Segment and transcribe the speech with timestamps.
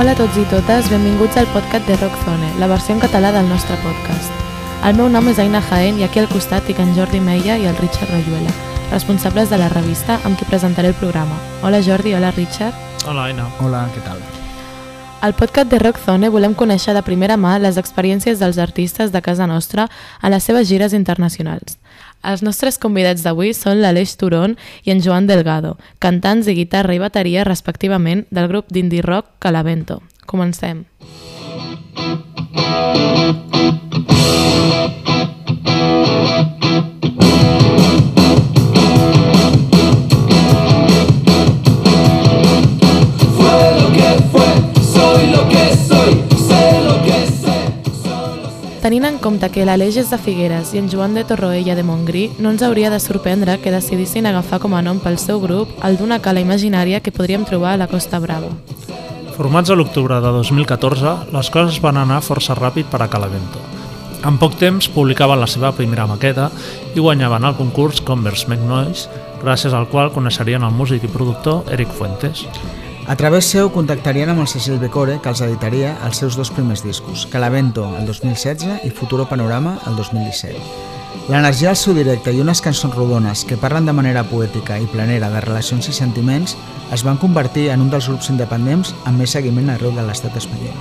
[0.00, 3.50] Hola a tots i totes, benvinguts al podcast de Rockzone, la versió en català del
[3.50, 4.32] nostre podcast.
[4.88, 7.66] El meu nom és Aina Jaén i aquí al costat tinc en Jordi Meia i
[7.68, 8.54] el Richard Rayuela,
[8.94, 11.36] responsables de la revista amb qui presentaré el programa.
[11.60, 12.72] Hola Jordi, hola Richard.
[13.04, 13.44] Hola, Aina.
[13.60, 14.24] Hola, què tal?
[15.20, 19.44] Al podcast de Rockzone volem conèixer de primera mà les experiències dels artistes de casa
[19.44, 21.76] nostra a les seves gires internacionals.
[22.22, 27.00] Els nostres convidats d'avui són l'Aleix Turon i en Joan Delgado, cantants i guitarra i
[27.02, 30.02] bateria respectivament del grup d'indie rock Calavento.
[30.26, 30.84] Comencem.
[34.70, 34.99] Fue
[49.10, 52.52] en compte que l'Aleix és de Figueres i en Joan de Torroella de Montgrí, no
[52.54, 56.20] ens hauria de sorprendre que decidissin agafar com a nom pel seu grup el d'una
[56.22, 58.52] cala imaginària que podríem trobar a la Costa Brava.
[59.34, 63.58] Formats a l'octubre de 2014, les coses van anar força ràpid per a Calavento.
[64.22, 66.50] En poc temps publicaven la seva primera maqueta
[66.94, 69.08] i guanyaven el concurs Converse Make Noise,
[69.42, 72.46] gràcies al qual coneixerien el músic i productor Eric Fuentes.
[73.10, 76.84] A través seu contactarien amb el segell Becore, que els editaria els seus dos primers
[76.86, 80.60] discos, Calavento el 2016 i Futuro Panorama el 2017.
[81.26, 85.26] L'energia del seu directe i unes cançons rodones que parlen de manera poètica i planera
[85.34, 86.54] de relacions i sentiments
[86.94, 90.78] es van convertir en un dels grups independents amb més seguiment arreu de l'estat espanyol.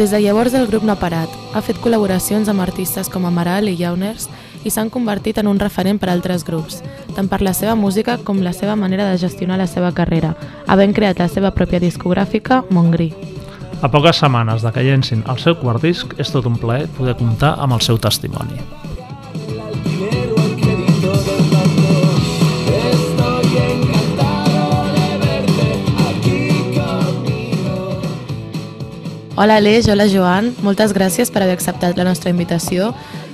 [0.00, 1.28] Des de llavors el grup no ha parat.
[1.52, 4.30] Ha fet col·laboracions amb artistes com Amaral i Jauners
[4.64, 6.82] i s'han convertit en un referent per a altres grups,
[7.16, 10.34] tant per la seva música com la seva manera de gestionar la seva carrera,
[10.66, 13.12] havent creat la seva pròpia discogràfica, Montgrí.
[13.82, 17.14] A poques setmanes de que llencin el seu quart disc, és tot un plaer poder
[17.18, 18.58] comptar amb el seu testimoni.
[29.38, 32.88] Hola Aleix, hola Joan, moltes gràcies per haver acceptat la nostra invitació,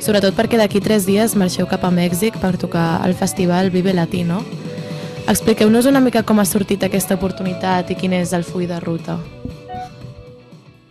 [0.05, 4.43] sobretot perquè d'aquí tres dies marxeu cap a Mèxic per tocar al festival Vive Latino.
[5.33, 9.17] Expliqueu-nos una mica com ha sortit aquesta oportunitat i quin és el full de ruta.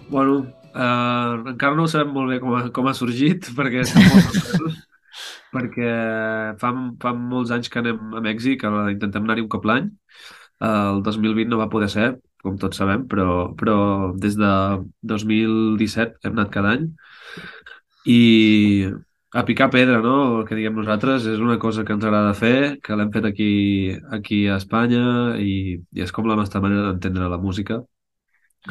[0.09, 4.81] Bueno, eh, encara no sabem molt bé com ha, com ha sorgit, perquè molt
[5.53, 5.95] perquè
[6.57, 6.73] fa,
[7.05, 8.65] fa molts anys que anem a Mèxic,
[8.97, 9.93] intentem anar-hi un cop l'any.
[10.57, 13.77] Eh, el 2020 no va poder ser, com tots sabem, però, però
[14.19, 14.51] des de
[15.13, 16.89] 2017 hem anat cada any.
[18.09, 18.19] I
[19.33, 20.17] a picar pedra, no?
[20.39, 23.49] El que diguem nosaltres és una cosa que ens agrada fer, que l'hem fet aquí,
[24.19, 25.05] aquí a Espanya
[25.41, 27.81] i, i és com la nostra manera d'entendre la música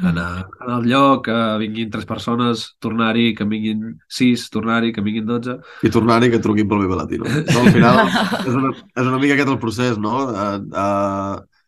[0.00, 5.26] anar, anar al lloc, que vinguin tres persones, tornar-hi, que vinguin sis, tornar-hi, que vinguin
[5.26, 5.58] dotze.
[5.82, 7.24] i tornar-hi que truquin pel Vive Latino.
[7.28, 8.00] No, al final
[8.46, 10.14] és una, és una mica aquest el procés, no?
[10.32, 11.61] Uh, uh,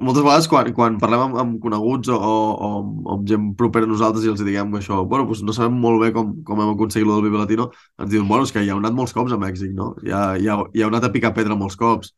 [0.00, 2.70] moltes vegades quan, quan parlem amb, amb coneguts o, o, o,
[3.14, 6.12] amb gent propera a nosaltres i els diguem això, bueno, doncs no sabem molt bé
[6.16, 8.82] com, com hem aconseguit lo del Vive Latino, ens diuen, bueno, és que ja heu
[8.82, 9.92] anat molts cops a Mèxic, no?
[10.06, 12.12] Ja, ja, ja heu anat a picar pedra molts cops.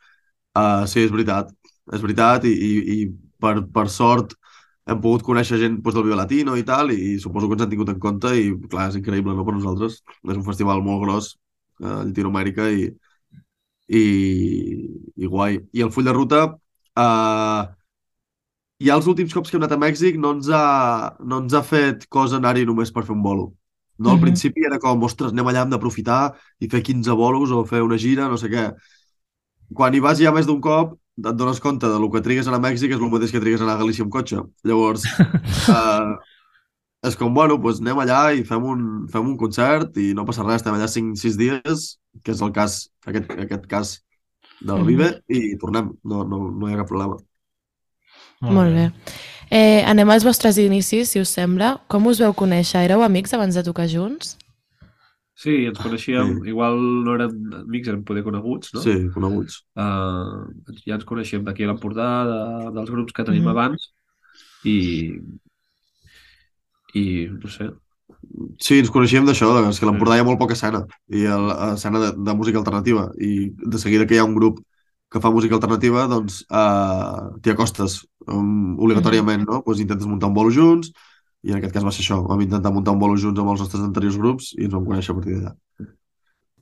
[0.54, 1.50] Uh, sí, és veritat,
[1.92, 2.98] és veritat i, i, i
[3.42, 4.36] per, per sort
[4.90, 7.72] hem pogut conèixer gent doncs, del Vive Latino i tal, i, suposo que ens han
[7.72, 10.02] tingut en compte i, clar, és increïble, no?, per nosaltres.
[10.28, 11.30] És un festival molt gros
[11.80, 12.90] eh, a Llatinoamèrica i,
[13.88, 14.04] i,
[15.16, 15.58] i guai.
[15.72, 16.44] I el full de ruta,
[16.96, 17.62] eh,
[18.84, 20.62] ja els últims cops que hem anat a Mèxic no ens ha,
[21.24, 23.52] no ens ha fet cosa anar-hi només per fer un bolo.
[23.98, 24.24] No, al Mhm.
[24.24, 27.96] principi era com, ostres, anem allà, hem d'aprofitar i fer 15 bolos o fer una
[27.96, 28.74] gira, no sé què.
[29.74, 32.50] Quan hi vas ja més d'un cop, et dones compte de lo que trigues a
[32.50, 34.42] anar a Mèxic és el mateix que trigues a anar a Galícia amb cotxe.
[34.64, 35.04] Llavors,
[35.70, 36.14] eh,
[37.08, 40.42] és com, bueno, doncs anem allà i fem un, fem un concert i no passa
[40.46, 41.86] res, estem allà 5-6 dies,
[42.22, 43.94] que és el cas, aquest, aquest cas
[44.64, 44.86] del Mhm.
[44.88, 47.16] Vive, i tornem, no, no, no hi ha cap problema.
[48.40, 48.92] Molt bé.
[49.50, 51.80] Eh, anem als vostres inicis, si us sembla.
[51.88, 52.82] Com us veu conèixer?
[52.88, 54.36] Éreu amics abans de tocar junts?
[55.36, 56.48] Sí, ens coneixíem, Sí.
[56.50, 58.80] igual no érem amics, érem poder coneguts, no?
[58.80, 59.64] Sí, coneguts.
[59.76, 60.46] Uh,
[60.86, 63.48] ja ens coneixíem d'aquí a l'Empordà, de, dels grups que tenim Mhm.
[63.50, 63.92] abans,
[64.64, 65.18] i,
[66.94, 67.70] i no sé,
[68.60, 71.24] Sí, ens coneixíem d'això, de- és que a l'Empordà hi ha molt poca escena, i
[71.26, 74.60] a escena de, de música alternativa, i de seguida que hi ha un grup
[75.10, 79.60] que fa música alternativa, doncs uh, t'hi acostes um, obligatòriament, no?
[79.62, 80.90] Pues intentes muntar un bolo junts,
[81.44, 83.60] i en aquest cas va ser això, vam intentar muntar un bolo junts amb els
[83.62, 85.54] nostres anteriors grups i ens vam conèixer a partir d'allà.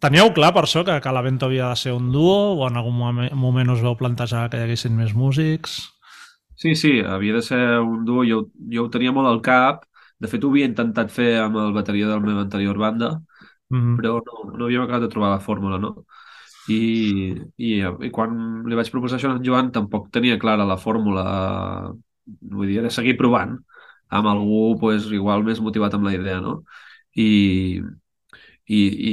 [0.03, 3.31] Teníeu clar per això que Calavento havia de ser un duo o en algun momen-
[3.39, 5.77] moment us vau plantejar que hi haguessin més músics?
[6.59, 9.87] Sí, sí, havia de ser un duo, jo, jo ho tenia molt al cap,
[10.23, 13.15] de fet ho havia intentat fer amb el bateria de la meva anterior banda,
[13.73, 13.95] Mm.
[13.97, 16.05] però no, no havíem acabat de trobar la fórmula, no?
[16.69, 18.35] I, i, i quan
[18.69, 21.25] li vaig proposar això a en Joan tampoc tenia clara la fórmula,
[22.55, 23.59] vull dir, era seguir provant.
[24.13, 26.59] amb algú pues, igual més motivat amb la idea, no?
[27.17, 27.81] I,
[28.69, 28.81] i,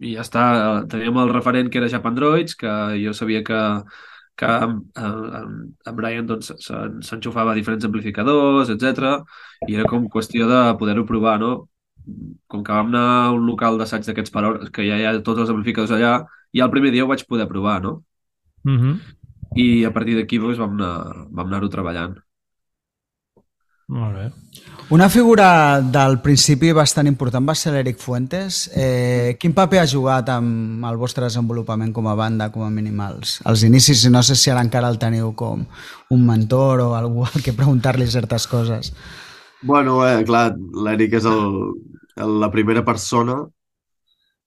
[0.00, 0.42] i ja està,
[0.90, 2.72] teníem el referent que era Japan Droids, que
[3.04, 3.60] jo sabia que,
[4.40, 4.76] que en,
[5.90, 9.18] en Brian doncs, s'en- s'enxufava a diferents amplificadors, etc.
[9.68, 11.52] I era com qüestió de poder-ho provar, no?
[12.48, 15.12] Com que vam anar a un local d'assaig d'aquests per hores, que ja hi ha
[15.22, 16.14] tots els amplificadors allà,
[16.56, 17.98] ja el primer dia ho vaig poder provar, no?
[18.64, 18.94] Mm -hmm.
[19.56, 22.16] I a partir d'aquí doncs, vam anar- vam anar-ho treballant.
[23.90, 24.28] Molt bé.
[24.90, 28.64] Una figura del principi bastant important va ser l'Eric Fuentes.
[28.74, 32.98] Eh, quin paper ha jugat amb el vostre desenvolupament com a banda, com a mínim
[33.02, 34.02] als, inicis?
[34.10, 35.62] No sé si ara encara el teniu com
[36.10, 38.92] un mentor o algú al que preguntar-li certes coses.
[39.62, 41.46] Bueno, eh, clar, l'Eric és el,
[42.16, 43.38] el, la primera persona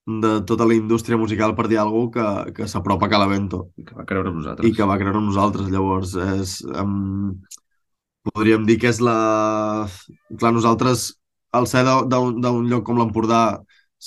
[0.04, 3.84] de tota la indústria musical, per dir alguna cosa, que, que s'apropa a Calavento I
[3.88, 4.68] que va creure en nosaltres.
[4.68, 5.72] i que va creure en nosaltres.
[5.72, 7.32] Llavors, és, um,
[8.26, 9.16] podríem dir que és la...
[10.38, 11.06] Clar, nosaltres,
[11.54, 13.42] al ser d'un lloc com l'Empordà,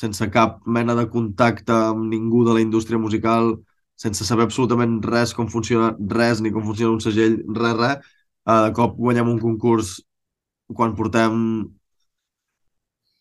[0.02, 3.56] sense cap mena de contacte amb ningú de la indústria musical,
[3.98, 8.12] sense saber absolutament res com funciona res, ni com funciona un segell, res, res,
[8.46, 9.96] eh, de cop guanyem un concurs
[10.78, 11.40] quan portem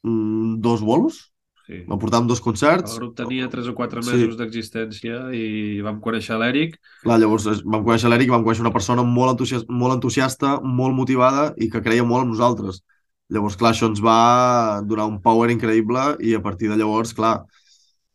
[0.03, 1.33] mm, dos bolos,
[1.67, 1.81] Sí.
[1.89, 4.11] no portàvem dos El concerts, grup tenia 3 o 4 Sí.
[4.15, 8.63] mesos d'existència i vam conèixer l'Eric Clar, llavors es- vam conèixer l'Eric i vam conèixer
[8.63, 12.83] una persona molt entusiasta, molt entusiasta, molt motivada i que creia molt en nosaltres.
[13.29, 17.41] Llavors, clar, això ens va donar un power increïble i a partir de llavors, clar,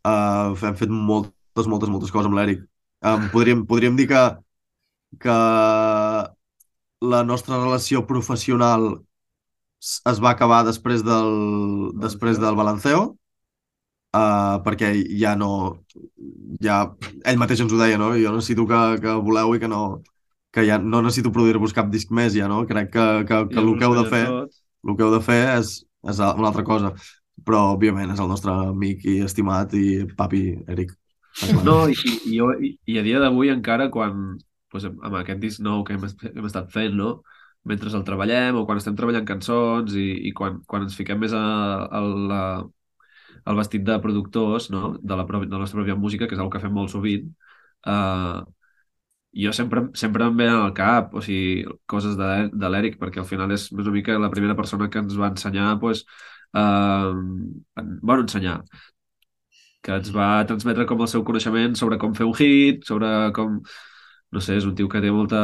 [0.06, 2.64] uh, hem fet moltes, moltes, moltes coses amb l'Eric.
[3.04, 4.22] Um, podríem, podríem dir que,
[5.20, 5.36] que
[7.02, 9.02] la nostra relació professional
[9.82, 13.18] es va acabar després del, després del Balanceo,
[14.18, 15.52] uh, perquè ja no...
[16.64, 16.84] Ja,
[17.26, 18.12] ell mateix ens ho deia, no?
[18.20, 20.02] Jo necessito que, que voleu i que no
[20.52, 22.66] que ja no necessito produir-vos cap disc més ja, no?
[22.68, 25.78] Crec que, que, que el que heu de fer el que heu de fer és,
[26.12, 26.92] és una altra cosa
[27.46, 30.92] però òbviament és el nostre amic i estimat i papi Eric.
[31.64, 34.36] No, i, i, jo, i, i a dia d'avui encara quan
[34.72, 37.22] doncs, amb aquest disc nou que hem, hem estat fent, no?
[37.68, 41.34] mentre el treballem o quan estem treballant cançons i, i quan, quan ens fiquem més
[41.38, 41.42] a,
[41.86, 42.44] a la,
[43.46, 44.96] al vestit de productors no?
[45.02, 47.30] de, la, de la nostra pròpia música, que és el que fem molt sovint,
[47.90, 48.42] uh,
[49.44, 53.30] jo sempre, sempre em venen al cap o sigui, coses de, de l'Eric, perquè al
[53.30, 56.04] final és més una mica la primera persona que ens va ensenyar pues,
[56.54, 57.12] uh,
[58.02, 58.62] bueno, ensenyar
[59.86, 63.62] que ens va transmetre com el seu coneixement sobre com fer un hit, sobre com...
[64.32, 65.40] No sé, és un tio que té molta,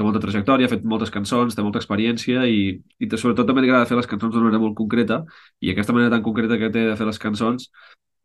[0.00, 2.60] té molta trajectòria, ha fet moltes cançons, té molta experiència i,
[2.98, 5.20] i té- sobretot també li agrada fer les cançons d'una manera molt concreta
[5.60, 7.68] i aquesta manera tan concreta que té de fer les cançons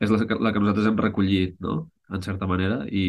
[0.03, 1.89] és la, que- la que nosaltres hem recollit, no?
[2.13, 3.05] En certa manera, i,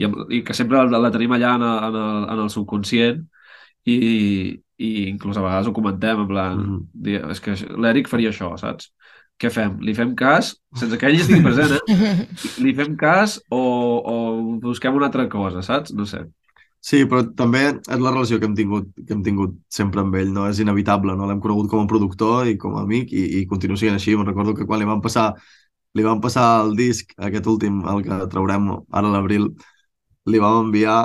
[0.00, 3.18] i, i que sempre la, la tenim allà en el, en el, en el subconscient
[3.84, 3.96] i,
[4.78, 6.78] i inclús a vegades ho comentem, en plan, Mhm.
[7.08, 8.92] dir, és que l'Eric faria això, saps?
[9.38, 9.76] Què fem?
[9.82, 11.82] Li fem cas, sense que ell estigui present, eh?
[12.64, 13.60] Li fem cas o,
[14.14, 14.14] o
[14.62, 15.92] busquem una altra cosa, saps?
[15.94, 16.22] No sé.
[16.84, 20.32] Sí, però també és la relació que hem tingut, que hem tingut sempre amb ell,
[20.34, 20.44] no?
[20.50, 21.28] És inevitable, no?
[21.30, 24.12] L'hem conegut com a productor i com a amic i, i continua sent així.
[24.18, 25.30] Me'n recordo que quan li van passar
[25.94, 29.48] li van passar el disc, aquest últim, el que traurem ara a l'abril,
[30.26, 30.98] li vam enviar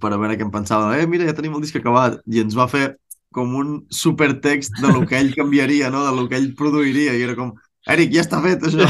[0.00, 0.92] per a veure què en pensava.
[0.98, 2.18] Eh, mira, ja tenim el disc acabat.
[2.28, 2.90] I ens va fer
[3.36, 6.04] com un supertext de lo que ell canviaria, no?
[6.04, 7.16] De lo que ell produiria.
[7.16, 7.54] I era com,
[7.96, 8.88] Eric, ja està fet, això.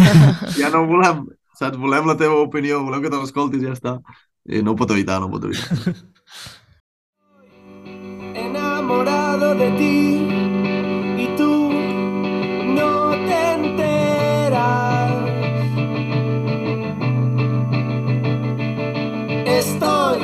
[0.60, 1.26] ja no ho volem,
[1.58, 1.76] saps?
[1.80, 3.98] Volem la teva opinió, volem que te l'escoltis, ja està.
[4.48, 5.94] I no ho pot evitar, no ho pot evitar.
[8.88, 11.70] enamorado de ti y tú
[12.74, 15.12] no te enteras.
[19.46, 20.18] Estoy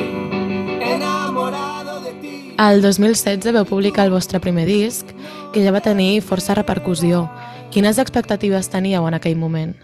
[0.81, 2.55] enamorado de ti.
[2.59, 5.07] El 2016 vau publicar el vostre primer disc,
[5.53, 7.29] que ja va tenir força repercussió.
[7.71, 9.77] Quines expectatives teníeu en aquell moment?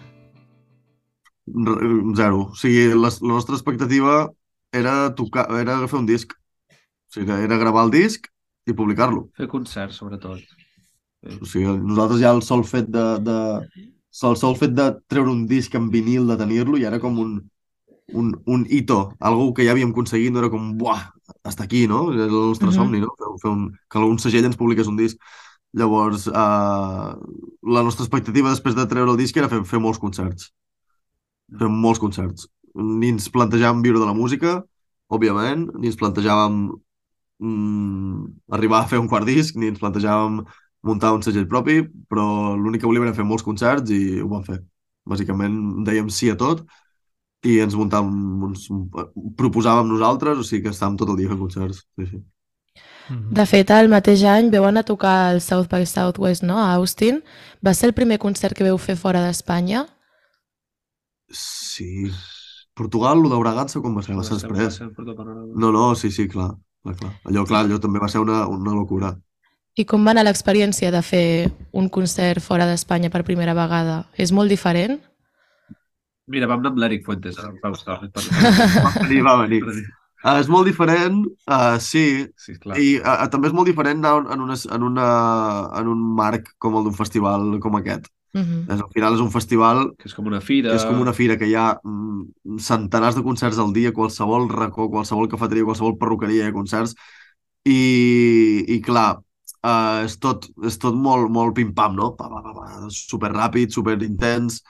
[2.17, 2.41] Zero.
[2.51, 4.31] O sigui, la, la nostra expectativa
[4.73, 6.33] era tocar, era fer un disc.
[6.71, 8.27] O sigui, era gravar el disc
[8.67, 9.29] i publicar-lo.
[9.37, 10.41] Fer concerts, sobretot.
[11.41, 13.39] O sigui, nosaltres ja el sol fet de, de
[14.31, 17.35] el sol fet de treure un disc en vinil, de tenir-lo, ja era com un,
[18.15, 21.11] un, un hito, algo que ja havíem aconseguit, no era com, buah,
[21.45, 22.13] hasta aquí, no?
[22.13, 22.75] Era el nostre Mhm.
[22.75, 23.13] somni, no?
[23.19, 25.19] Fer, fer un, que algun segell ens publiqués un disc.
[25.73, 27.11] Llavors, eh,
[27.77, 30.51] la nostra expectativa després de treure el disc era fer, fer molts concerts.
[31.59, 32.47] Fer molts concerts.
[32.75, 34.61] Ni ens plantejàvem viure de la música,
[35.11, 36.61] òbviament, ni ens plantejàvem
[37.43, 38.27] mm,
[38.57, 40.45] arribar a fer un quart disc, ni ens plantejàvem
[40.87, 44.45] muntar un segell propi, però l'únic que volíem era fer molts concerts i ho vam
[44.47, 44.61] fer.
[45.11, 46.63] Bàsicament dèiem sí a tot
[47.47, 48.17] i ens muntàvem,
[48.51, 48.67] uns,
[49.39, 51.85] proposàvem nosaltres, o sigui que estàvem tot el dia fent concerts.
[51.97, 52.21] Sí, sí.
[53.11, 53.33] Mhm.
[53.35, 56.75] De fet, el mateix any veu anar a tocar el South by Southwest, no?, a
[56.75, 57.23] Austin.
[57.65, 59.87] Va ser el primer concert que veu fer fora d'Espanya?
[61.31, 62.11] Sí.
[62.75, 64.17] Portugal, el Bragança, com va ser?
[64.17, 64.81] Va ser després.
[64.81, 66.53] No, no, sí, sí, clar.
[66.83, 67.13] clar, clar.
[67.29, 69.15] Allò, clar, allò també va ser una, una locura.
[69.79, 71.25] I com va anar l'experiència de fer
[71.77, 74.05] un concert fora d'Espanya per primera vegada?
[74.19, 74.99] És molt diferent?
[76.31, 77.39] Mira, vam anar amb l'Eric Fuentes.
[77.39, 78.23] ara, va per-
[78.85, 79.63] Va venir, va venir.
[80.21, 82.77] Uh, és molt diferent, uh, sí, Sí, clar.
[82.77, 85.07] i uh, també és molt diferent anar en, una, en, una,
[85.81, 88.11] en un marc com el d'un festival com aquest.
[88.33, 88.75] Uh -huh.
[88.75, 90.75] És, al final és un festival Que és com una fira.
[90.75, 94.89] és com una fira que hi ha mm, centenars de concerts al dia, qualsevol racó,
[94.89, 96.95] qualsevol cafeteria, qualsevol perruqueria hi ha concerts,
[97.65, 99.21] i, i clar,
[99.65, 102.13] uh, és, tot, és tot molt, molt pim-pam, no?
[102.19, 104.63] Pa, pa, pa, pa, super ràpid, super intens.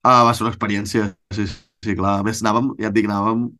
[0.00, 2.20] Uh, va ser una experiència, sí, sí, clar.
[2.20, 3.50] A més, anàvem, ja et dic, anàvem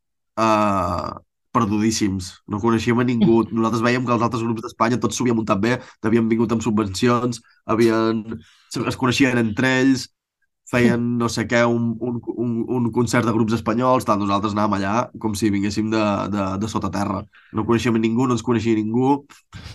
[0.40, 1.10] uh,
[1.54, 2.32] perdudíssims.
[2.48, 3.42] No coneixíem a ningú.
[3.52, 6.64] Nosaltres veiem que els altres grups d'Espanya tots s'ho havien muntat bé, havien vingut amb
[6.64, 8.24] subvencions, havien,
[8.70, 10.08] es coneixien entre ells,
[10.70, 14.78] feien no sé què, un, un, un, un concert de grups espanyols, tal, nosaltres anàvem
[14.78, 16.02] allà com si vinguéssim de,
[16.34, 17.24] de, de sota terra.
[17.56, 19.16] No coneixíem ningú, no ens coneixia ningú.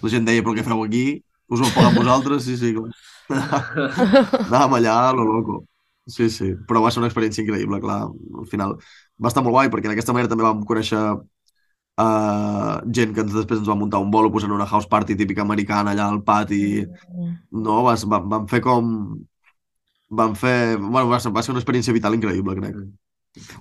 [0.03, 1.05] La gent deia, però què feu aquí?
[1.51, 2.47] Us ho pagat vosaltres?
[2.47, 2.91] Sí, sí, clar.
[4.47, 5.63] Anàvem allà, lo loco.
[6.07, 8.03] Sí, sí, però va ser una experiència increïble, clar.
[8.41, 8.75] Al final
[9.21, 11.01] va estar molt guai, perquè d'aquesta manera també vam conèixer
[12.01, 15.93] uh, gent que després ens va muntar un bolo posant una house party típica americana
[15.93, 16.83] allà al pati.
[17.51, 18.91] No, vas, vam, vam fer com...
[20.15, 20.77] Vam fer...
[20.77, 22.77] Bueno, va ser, va ser una experiència vital increïble, crec.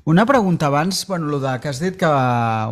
[0.07, 2.11] Una pregunta abans, bueno, lo de que has dit que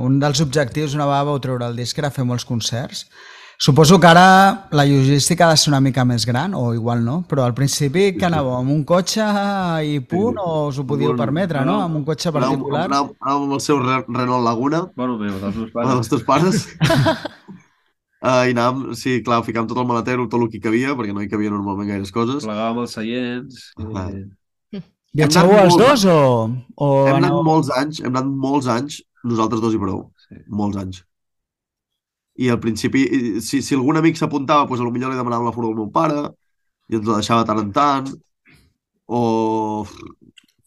[0.07, 3.07] un dels objectius una vegada vau treure el disc era fer molts concerts.
[3.63, 7.21] Suposo que ara la logística ha de ser una mica més gran, o igual no,
[7.31, 9.23] però al principi que anàveu amb un cotxe
[9.87, 10.43] i punt, Sí.
[10.43, 11.77] o us ho podíeu Un- permetre, no?
[11.81, 12.89] Amb un cotxe particular.
[12.89, 15.93] anàvem, anàvem amb el seu Re- Renault Laguna, Bueno, meu, dels meus Pares.
[15.95, 16.67] dels teus pares.
[18.21, 21.15] Uh, I anàvem, sí, clar, ficàvem tot el maletero, tot el que hi cabia, perquè
[21.15, 22.43] no hi cabia normalment gaires coses.
[22.45, 23.63] Plegàvem els seients.
[23.95, 24.09] Ah.
[24.11, 24.83] I...
[25.15, 26.51] Viatjeu Hem anat els molt- dos o,
[26.83, 30.09] o Hem anat molts anys, hem anat molts anys, nosaltres dos i prou.
[30.27, 30.35] Sí.
[30.49, 31.05] Molts anys.
[32.41, 33.05] I al principi,
[33.45, 36.23] si, si algun amic s'apuntava, doncs potser li demanàvem la furgo al meu pare,
[36.89, 38.13] i ens la deixava de tant en tant,
[39.07, 39.23] o...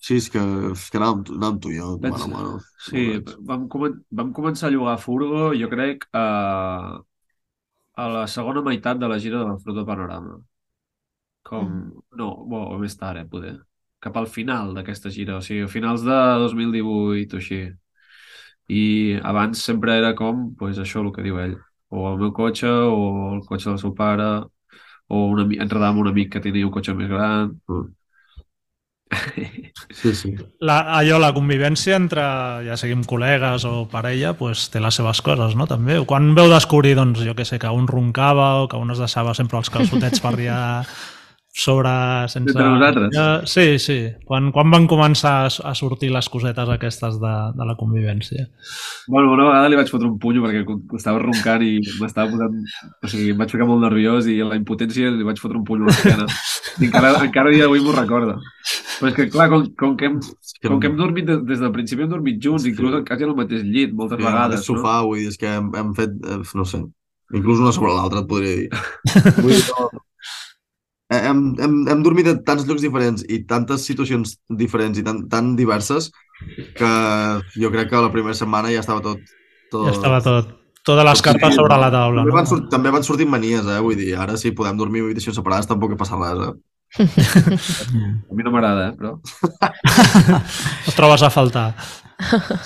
[0.06, 2.52] Sí, és que, és que anàvem, anàvem tu i jo, Vaig- mano, mano.
[2.86, 3.06] Sí,
[3.50, 6.26] vam, comen vam començar a llogar furgo, jo crec, a,
[8.04, 10.38] a la segona meitat de la gira de la Fruta Panorama.
[11.50, 11.72] Com...
[12.22, 13.56] No, bo, o més tard, eh, poder.
[14.06, 17.62] Cap al final d'aquesta gira, o sigui, a finals de 2018 o així.
[18.68, 21.58] I abans sempre era com, pues, això el que diu ell.
[21.94, 24.30] O el meu cotxe, o el cotxe del seu pare,
[25.08, 27.54] o un enredar amb un amic que tenia un cotxe més gran.
[27.70, 27.94] Mm.
[29.94, 30.32] Sí, sí.
[30.66, 32.24] La, allò, la convivència entre,
[32.66, 35.70] ja siguin col·legues o parella, pues, té les seves coses, no?
[35.70, 36.00] També.
[36.10, 39.36] Quan veu descobrir, doncs, jo que sé, que un roncava o que un es deixava
[39.38, 40.60] sempre els calçotets per allà
[41.56, 41.90] sobre...
[42.28, 42.52] Sense...
[42.52, 43.14] Entre nosaltres.
[43.16, 43.96] Ja, sí, sí.
[44.28, 48.50] Quan, quan van començar a, a sortir les cosetes aquestes de, de la convivència?
[49.08, 50.66] Bueno, una vegada li vaig fotre un punyo perquè
[51.00, 52.58] estava roncant i m'estava posant...
[53.00, 55.64] O sigui, em vaig ficar molt nerviós i a la impotència li vaig fotre un
[55.68, 56.28] punyo a l'esquena.
[56.76, 58.36] I encara, encara dia d'avui m'ho recorda.
[59.00, 60.20] Però és que, clar, com, com, que, hem,
[60.68, 63.64] com que hem dormit des, des del principi, hem dormit junts, inclús quasi al mateix
[63.64, 64.60] llit, moltes Sí, vegades.
[64.60, 66.82] al sofà, vull dir, és que hem, hem fet, eh, no sé,
[67.36, 68.70] inclús una sobre l'altra, et podria dir.
[69.42, 70.05] Vull dir, no,
[71.14, 75.56] hem, hem, hem dormit a tants llocs diferents i tantes situacions diferents i tan, tan
[75.60, 76.12] diverses
[76.76, 76.92] que
[77.56, 79.22] jo crec que la primera setmana ja estava tot...
[79.72, 79.90] tot...
[79.90, 80.54] Ja estava tot.
[80.86, 82.38] Totes les cartes Sí, sobre la taula, També no?
[82.38, 83.80] van, sort, també van sortir manies, eh?
[83.82, 86.54] Vull dir, ara si podem dormir en habitacions separades tampoc hi passa res, eh?
[88.30, 88.94] A mi no m'agrada, eh?
[89.00, 89.16] però...
[90.88, 91.72] Et trobes a faltar.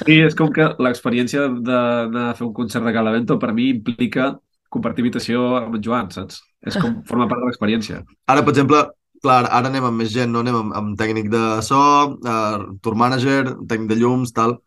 [0.04, 4.34] Sí, és com que l'experiència d'anar a fer un concert de Calavento per mi implica
[4.70, 6.44] compartir habitació amb en Joan, saps?
[6.68, 8.02] És com forma part de l'experiència.
[8.28, 8.82] Ara, per exemple,
[9.24, 10.44] clar, ara anem amb més gent, no?
[10.44, 11.80] Anem amb, amb tècnic de so,
[12.20, 14.58] uh, tour manager, tècnic de llums, tal,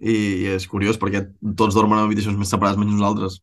[0.00, 1.24] i, i és curiós perquè
[1.58, 3.40] tots dormen en habitacions més separades menys nosaltres,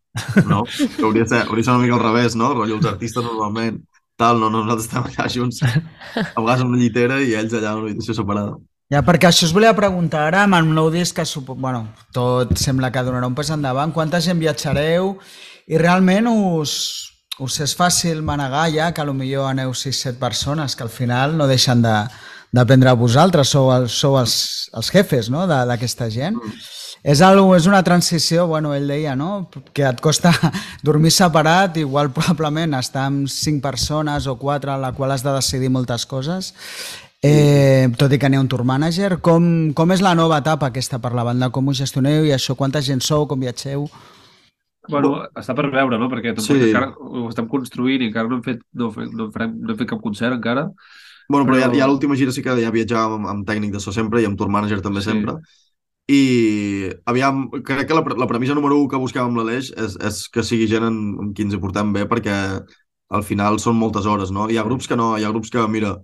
[0.49, 0.63] no?
[0.95, 2.53] Que hauria de ser, hauria de ser una mica al revés, no?
[2.55, 3.83] Rotllo, els artistes normalment,
[4.17, 7.75] tal, no, no, nosaltres estem allà junts, a vegades en una llitera i ells allà
[7.75, 8.57] en una habitació separada.
[8.87, 11.57] Ja, perquè això us volia preguntar ara, amb el nou disc que supo...
[11.59, 15.11] bueno, tot sembla que donarà un pas endavant, quanta gent viatjareu
[15.67, 16.77] i realment us,
[17.39, 21.81] us és fàcil manegar ja que potser aneu 6-7 persones que al final no deixen
[21.81, 21.95] de,
[22.51, 25.45] d'aprendre a vosaltres, sou, els, sou els, els jefes no?
[25.47, 26.39] d'aquesta gent.
[27.03, 29.49] És, algo, és una transició, bueno, ell deia, no?
[29.73, 30.33] que et costa
[30.87, 35.35] dormir separat, igual probablement estar amb 5 persones o 4 a la qual has de
[35.35, 36.53] decidir moltes coses.
[37.21, 40.69] Eh, tot i que n'hi ha un tour manager, com, com és la nova etapa
[40.69, 41.49] aquesta per la banda?
[41.49, 42.55] Com ho gestioneu i això?
[42.57, 43.25] Quanta gent sou?
[43.29, 43.87] Com viatgeu?
[44.89, 46.09] Bueno, està per veure, no?
[46.09, 46.69] Perquè tampoc Sí.
[46.69, 49.89] encara ho estem construint i encara no hem fet, no, no, farem, no hem fet
[49.89, 50.69] cap concert encara.
[51.29, 53.79] Bueno, però, Però- ja, ja l'última gira sí que ja viatjàvem amb, amb tècnic de
[53.83, 55.11] so sempre i amb tour manager també Sí.
[55.11, 55.35] sempre.
[56.09, 60.29] I aviam, crec que la, la premissa número 1 que busquem amb l'Aleix és, és
[60.31, 62.63] que sigui gent en, en qui ens hi portem bé perquè
[63.09, 64.47] al final són moltes hores, no?
[64.49, 65.97] Hi ha grups que no, hi ha grups que, mira,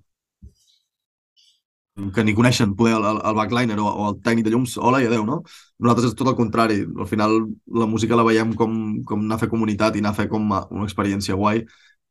[2.13, 5.07] que ni coneixen poder el, el, backliner o, o el tècnic de llums, hola i
[5.07, 5.41] adeu, no?
[5.83, 6.79] Nosaltres és tot el contrari.
[6.85, 7.35] Al final
[7.81, 10.47] la música la veiem com, com anar a fer comunitat i anar a fer com
[10.49, 11.63] una experiència guai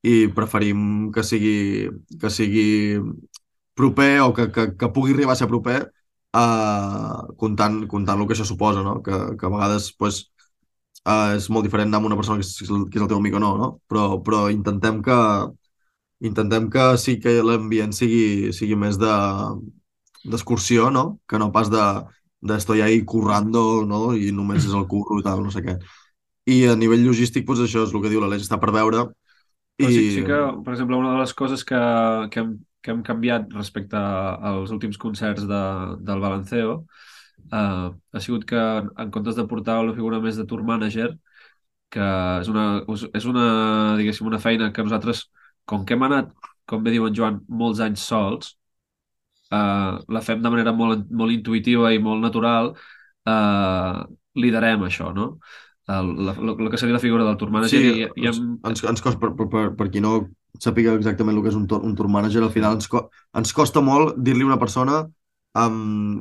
[0.07, 1.89] i preferim que sigui,
[2.21, 3.01] que sigui
[3.79, 5.81] proper o que, que, que pugui arribar a ser proper
[6.37, 9.01] uh, comptant, comptant el que això suposa, no?
[9.03, 10.23] Que, que a vegades pues,
[11.07, 13.39] uh, és molt diferent anar amb una persona que és, que és el teu amic
[13.39, 13.71] o no, no?
[13.91, 15.19] Però, però intentem que
[16.23, 19.13] intentem que sí que l'ambient sigui, sigui més de
[20.23, 21.19] d'excursió, no?
[21.27, 21.83] Que no pas de,
[22.47, 24.15] de estoy ahí currando, no?
[24.15, 25.77] I només és el curro i tal, no sé què.
[26.47, 29.09] I a nivell logístic, doncs això és el que diu l'Aleix, està per veure.
[29.79, 31.81] Però sí, sí que, per exemple, una de les coses que,
[32.31, 32.53] que, hem,
[32.83, 35.63] que hem canviat respecte als últims concerts de,
[36.07, 36.85] del Balanceo
[37.51, 41.13] uh, ha sigut que en comptes de portar una figura més de tour manager,
[41.93, 42.09] que
[42.41, 42.67] és una,
[43.13, 43.47] és una,
[44.01, 45.27] diguéssim, una feina que nosaltres,
[45.69, 46.33] com que hem anat,
[46.69, 48.55] com bé diu en Joan, molts anys sols,
[49.53, 52.73] uh, la fem de manera molt, molt intuïtiva i molt natural,
[53.29, 54.03] uh,
[54.39, 55.35] liderem això, no?
[55.93, 58.53] El, la, la, la que seria la figura del tour manager Sí, i, i hem,
[58.69, 60.13] ens, ens costa, per, per, per, per qui no
[60.63, 63.55] sàpiga exactament el que és un, tour, un tour manager, al final ens, co ens
[63.57, 65.01] costa molt dir-li una persona
[65.59, 66.21] um,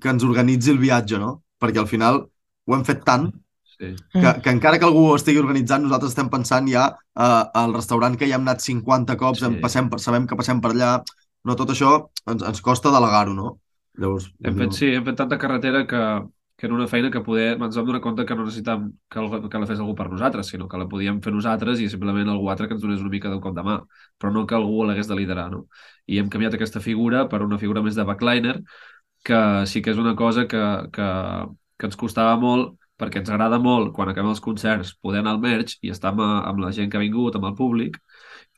[0.00, 1.40] que ens organitzi el viatge, no?
[1.60, 3.26] Perquè al final ho hem fet tant
[3.80, 3.94] sí.
[4.20, 8.16] que, que encara que algú ho estigui organitzant, nosaltres estem pensant ja uh, al restaurant
[8.18, 9.46] que ja hem anat 50 cops, Sí.
[9.46, 9.60] sí.
[9.64, 10.92] passem per, sabem que passem per allà,
[11.44, 11.94] no, tot això
[12.30, 13.54] ens, ens costa delegar-ho, no?
[14.00, 16.02] Llavors, Hem fet, sí, hem fet tanta carretera que,
[16.56, 19.48] que era una feina que poder, ens vam donar compte que no necessitàvem que, el,
[19.50, 22.50] que la fes algú per nosaltres, sinó que la podíem fer nosaltres i simplement algú
[22.52, 23.78] altre que ens donés una mica de cop de mà,
[24.20, 25.64] però no que algú l'hagués de liderar, no?
[26.06, 28.60] I hem canviat aquesta figura per una figura més de backliner,
[29.24, 30.62] que sí que és una cosa que,
[30.92, 31.08] que,
[31.76, 35.42] que ens costava molt perquè ens agrada molt, quan acabem els concerts, poder anar al
[35.42, 37.96] merch i estar amb, amb la gent que ha vingut, amb el públic,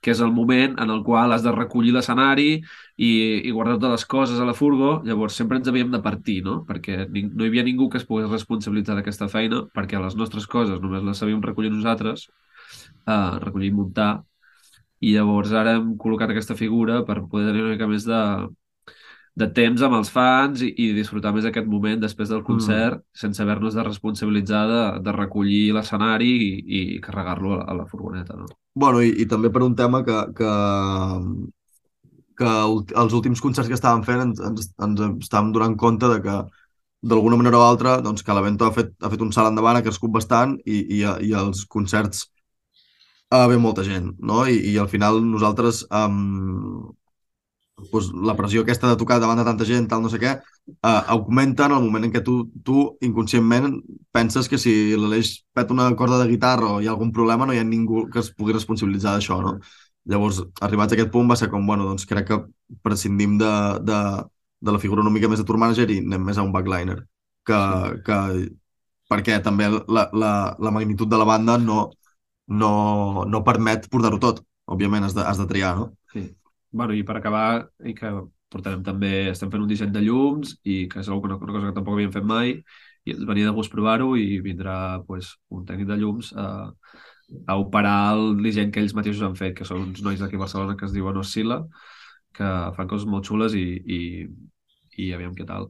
[0.03, 3.11] que és el moment en el qual has de recollir l'escenari i,
[3.47, 6.57] i guardar totes les coses a la furgo, llavors sempre ens havíem de partir, no?
[6.67, 10.83] Perquè no hi havia ningú que es pogués responsabilitzar d'aquesta feina, perquè les nostres coses
[10.83, 12.27] només les sabíem recollir nosaltres,
[13.07, 14.11] uh, recollir i muntar,
[15.03, 18.19] i llavors ara hem col·locat aquesta figura per poder tenir una mica més de,
[19.33, 23.19] de temps amb els fans i, i disfrutar més aquest moment després del concert mm.
[23.23, 28.37] sense haver-nos de responsabilitzar de, de recollir l'escenari i, i carregar-lo a, a la furgoneta,
[28.37, 28.51] no?
[28.77, 30.53] Bueno, i, i també per un tema que, que,
[32.41, 32.53] que
[33.05, 36.37] els últims concerts que estàvem fent ens, ens, ens estàvem donant compte de que
[37.03, 39.85] d'alguna manera o altra doncs, que l'Avento ha, fet, ha fet un salt endavant, ha
[39.85, 42.27] crescut bastant i, i, i els concerts
[43.33, 44.45] uh, ve molta gent, no?
[44.47, 46.93] I, i al final nosaltres um,
[47.79, 50.35] doncs, la pressió aquesta de tocar davant de tanta gent, tal, no sé què,
[50.73, 53.81] uh, augmenta en el moment en què tu, tu inconscientment
[54.13, 57.57] penses que si l'Aleix peta una corda de guitarra o hi ha algun problema no
[57.57, 59.57] hi ha ningú que es pugui responsabilitzar d'això, no?
[60.05, 62.41] Llavors, arribats a aquest punt va ser com, bueno, doncs crec que
[62.83, 63.53] prescindim de,
[63.87, 63.99] de,
[64.61, 66.99] de la figura una mica més de tour manager i anem més a un backliner.
[67.47, 67.59] Que,
[68.07, 68.19] que,
[69.11, 71.85] perquè també la, la, la magnitud de la banda no,
[72.63, 72.73] no,
[73.31, 74.43] no permet portar-ho tot.
[74.73, 75.93] Òbviament has de, has de triar, no?
[76.13, 76.27] Sí.
[76.73, 78.11] Bueno, i per acabar, i que
[78.53, 81.75] portarem també, estem fent un disseny de llums i que és una, una cosa que
[81.79, 82.55] tampoc havíem fet mai
[83.05, 84.77] i ens venia de gust provar-ho i vindrà
[85.09, 86.47] pues, un tècnic de llums a,
[87.49, 90.45] a operar el disseny que ells mateixos han fet, que són uns nois d'aquí a
[90.45, 91.61] Barcelona que es diuen Oscil·la,
[92.37, 93.67] que fan coses molt xules i,
[93.99, 94.01] i,
[95.05, 95.69] i aviam què tal.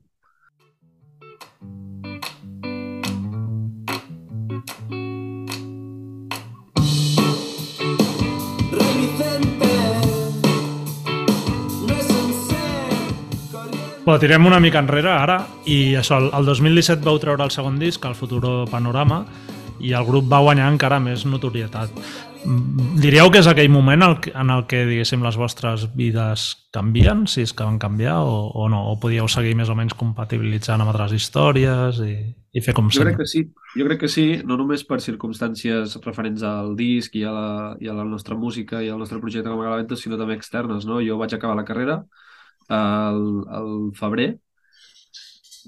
[14.03, 15.37] Però tirem una mica enrere ara
[15.71, 19.21] i això, el, el 2017 vau treure el segon disc, el Futuro Panorama,
[19.83, 21.93] i el grup va guanyar encara més notorietat.
[22.43, 27.45] Mm, Diríeu que és aquell moment en el que, diguéssim, les vostres vides canvien, si
[27.47, 28.81] és que van canviar, o, o no?
[28.91, 32.17] O podíeu seguir més o menys compatibilitzant amb altres històries i,
[32.59, 33.23] i fer com Jo crec sempre?
[33.23, 33.45] que sí,
[33.79, 37.87] jo crec que sí, no només per circumstàncies referents al disc i a la, i
[37.87, 40.99] a la nostra música i al nostre projecte com a Galavento, sinó també externes, no?
[41.07, 42.03] Jo vaig acabar la carrera
[42.79, 43.23] al,
[43.59, 44.29] al febrer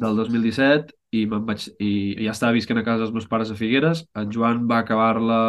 [0.03, 1.91] del 2017 i, vaig, i
[2.25, 4.05] ja estava visquent a casa dels meus pares a Figueres.
[4.19, 5.41] En Joan va acabar-la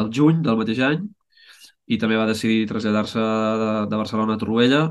[0.00, 1.04] al juny del mateix any
[1.92, 4.82] i també va decidir traslladar-se de, de Barcelona a Torroella.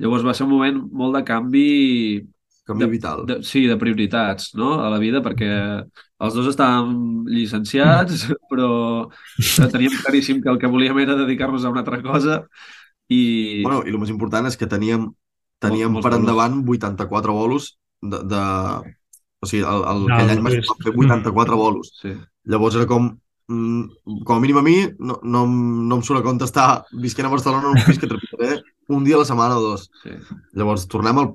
[0.00, 1.66] Llavors va ser un moment molt de canvi
[2.70, 3.24] canvi vital.
[3.26, 5.50] De, sí, de prioritats, no?, a la vida, perquè
[6.20, 8.70] els dos estàvem llicenciats, però
[9.72, 12.44] teníem claríssim que el que volíem era dedicar-nos a una altra cosa
[13.10, 13.20] i...
[13.66, 15.08] Bueno, i el més important és que teníem,
[15.62, 16.22] teníem molts per bolos.
[16.24, 18.22] endavant 84 bolos de...
[18.34, 18.44] de...
[19.40, 21.94] O sigui, el, el, No, aquell any no és- fer 84 bolos.
[22.02, 22.10] Sí.
[22.52, 23.06] Llavors era com...
[23.48, 26.66] mm, Com a mínim a mi, no, no, no em surt a compte estar
[27.04, 28.58] visquent a Barcelona en un pis que trepitjaré
[28.90, 29.86] un dia a la setmana o dos.
[30.02, 30.12] sí.
[30.58, 31.30] Llavors, tornem al...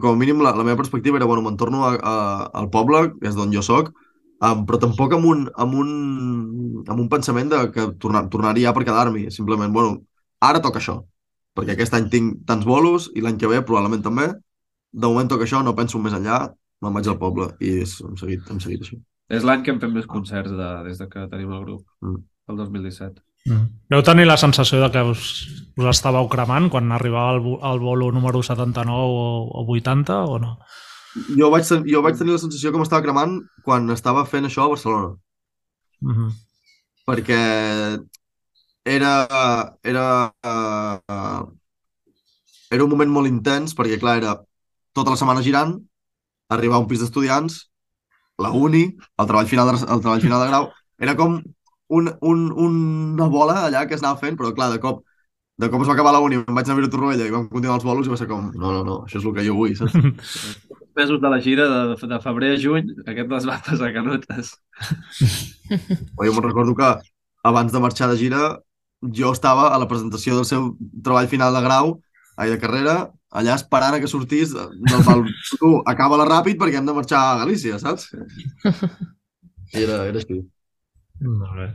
[0.00, 2.14] Com a mínim, la, la meva perspectiva era, bueno, me'n torno a, a,
[2.62, 3.92] al poble, que és d'on jo sóc,
[4.40, 5.90] um, però tampoc amb un, amb un,
[6.88, 9.28] amb un pensament de que tornar, tornaria per quedar-m'hi.
[9.34, 9.98] Simplement, bueno,
[10.40, 11.00] ara toca això,
[11.56, 14.28] perquè aquest any tinc tants bolos i l'any que ve probablement també.
[14.90, 16.42] De moment toca això, no penso més enllà,
[16.82, 19.00] me'n vaig al poble i és, hem, seguit, hem seguit així.
[19.30, 22.22] És l'any que hem fet més concerts de, des de que tenim el grup, Mm.
[22.50, 23.22] el 2017.
[23.46, 23.66] Mm.
[23.88, 25.24] Veu tenir la sensació de que us,
[25.78, 30.56] us estàveu cremant quan arribava el, el bolo número 79 o, o 80 o no?
[31.38, 34.74] Jo vaig, jo vaig tenir la sensació que m'estava cremant quan estava fent això a
[34.74, 35.14] Barcelona.
[36.00, 36.30] Mm -hmm.
[37.06, 37.40] perquè
[38.84, 39.12] era,
[39.82, 41.52] era, uh,
[42.70, 44.36] era un moment molt intens, perquè, clar, era
[44.96, 45.76] tota la setmana girant,
[46.50, 47.60] arribar a un pis d'estudiants,
[48.40, 48.86] la uni,
[49.20, 51.38] el treball final de, el treball final de grau, era com
[51.90, 55.04] un, un, una bola allà que es anava fent, però, clar, de cop,
[55.60, 57.34] de cop es va acabar la uni, em vaig anar a viure a Torroella i
[57.34, 59.44] vam continuar els bolos i va ser com, no, no, no, això és el que
[59.46, 59.96] jo vull, saps?
[60.98, 64.56] Mesos de la gira, de, de febrer a juny, aquest les va passar canotes.
[65.70, 66.88] Jo me'n recordo que
[67.46, 68.40] abans de marxar de gira
[69.02, 71.96] jo estava a la presentació del seu treball final de grau,
[72.36, 75.24] ai, de carrera, allà esperant a que sortís del mal...
[75.60, 78.08] Tu, acaba-la ràpid perquè hem de marxar a Galícia, saps?
[79.74, 80.40] I era, era així.
[81.20, 81.68] Molt bé.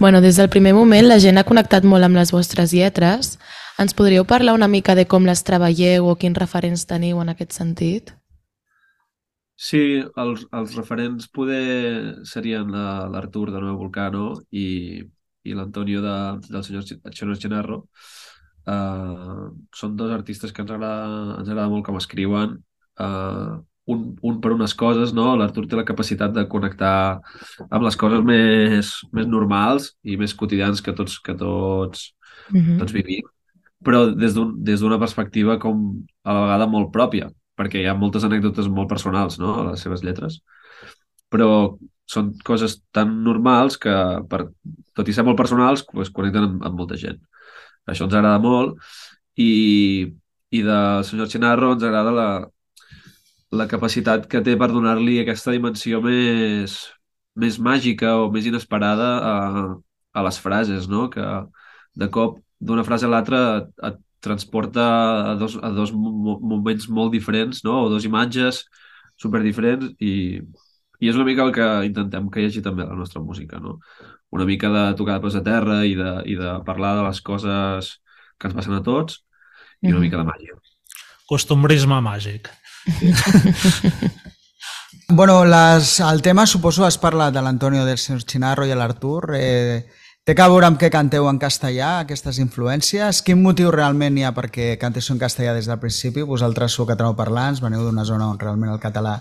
[0.00, 3.36] Bueno, des del primer moment la gent ha connectat molt amb les vostres lletres.
[3.78, 7.54] Ens podríeu parlar una mica de com les treballeu o quins referents teniu en aquest
[7.54, 8.12] sentit?
[9.54, 15.04] Sí, els, els referents poder serien la- l'Artur de Nuevo Volcano i,
[15.44, 16.14] i l'Antonio de,
[16.48, 17.84] del senyor Chonos Chenarro.
[18.64, 22.56] Uh, són dos artistes que ens agrada, ens agrada molt com escriuen.
[22.96, 23.60] Uh,
[23.92, 25.34] un, un per unes coses, no?
[25.36, 26.94] L'Artur té la capacitat de connectar
[27.68, 32.10] amb les coses més, més normals i més quotidians que tots, que tots,
[32.50, 32.78] Mhm.
[32.80, 33.24] tots vivim,
[33.84, 37.94] però des d'un- des d'una perspectiva com a la vegada molt pròpia, perquè hi ha
[37.94, 39.54] moltes anècdotes molt personals no?
[39.60, 40.40] a les seves lletres,
[41.30, 41.78] però
[42.10, 43.92] són coses tan normals que,
[44.30, 44.46] per,
[44.96, 47.20] tot i ser molt personals, pues, connecten amb, amb molta gent.
[47.88, 48.78] Això ens agrada molt
[49.40, 49.50] i,
[50.54, 52.28] i del senyor Chinarro ens agrada la,
[53.54, 56.76] la capacitat que té per donar-li aquesta dimensió més,
[57.38, 59.34] més màgica o més inesperada a,
[60.14, 61.06] a les frases, no?
[61.12, 61.24] que
[61.94, 64.84] de cop d'una frase a l'altra et, et transporta
[65.32, 67.84] a dos, a dos mo- moments molt diferents, no?
[67.84, 68.64] o dos imatges
[69.20, 70.40] super diferents i,
[71.04, 73.60] i és una mica el que intentem que hi hagi també a la nostra música,
[73.60, 73.78] no?
[74.34, 77.20] Una mica de tocar de peus a terra i de, i de parlar de les
[77.22, 77.90] coses
[78.38, 79.20] que ens passen a tots
[79.82, 80.04] i una Mhm.
[80.08, 80.56] mica de màgia.
[81.28, 82.48] Costumbrisme màgic.
[85.08, 89.34] Bueno, les, el tema suposo has parlat de l'Antonio del Chinarro i l'Artur.
[89.36, 89.84] Eh,
[90.24, 93.20] té que veure amb què canteu en castellà, aquestes influències?
[93.22, 96.22] Quin motiu realment hi ha perquè canteu en castellà des del principi?
[96.24, 99.18] Vosaltres sou catalanoparlants, veniu d'una zona on realment el català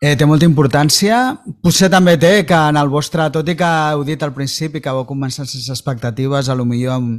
[0.00, 1.18] eh, té molta importància.
[1.62, 4.94] Potser també té que en el vostre, tot i que heu dit al principi que
[4.94, 7.12] vau començar sense expectatives, a lo millor en,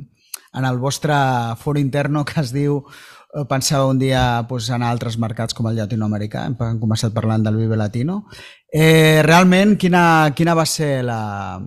[0.54, 1.16] en el vostre
[1.60, 5.68] foro interno que es diu eh, pensava un dia pues, anar a altres mercats com
[5.70, 8.24] el llatinoamericà, hem, començat parlant del Vive Latino.
[8.72, 11.22] Eh, realment, quina, quina va ser la,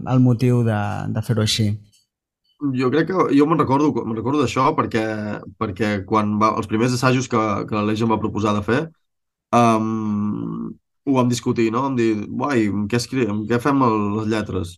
[0.08, 1.72] el motiu de, de fer-ho així?
[2.78, 5.02] Jo crec que jo me'n recordo, me'n recordo d'això perquè,
[5.58, 8.78] perquè quan va, els primers assajos que, que l'Aleix em va proposar de fer
[9.50, 10.70] um,
[11.06, 11.82] ho vam discutir, no?
[11.86, 13.26] Vam dir, guai, què, escri...
[13.30, 14.76] amb què fem el, les lletres?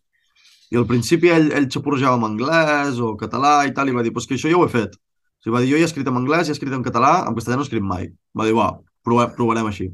[0.72, 4.12] I al principi ell, ell xapurrejava en anglès o català i tal, i va dir,
[4.14, 4.96] pues que això ja ho he fet.
[4.96, 7.14] O sigui, va dir, jo ja he escrit en anglès, ja he escrit en català,
[7.28, 8.08] en castellà no he escrit mai.
[8.34, 8.70] Va dir, va,
[9.04, 9.90] prove, provarem així.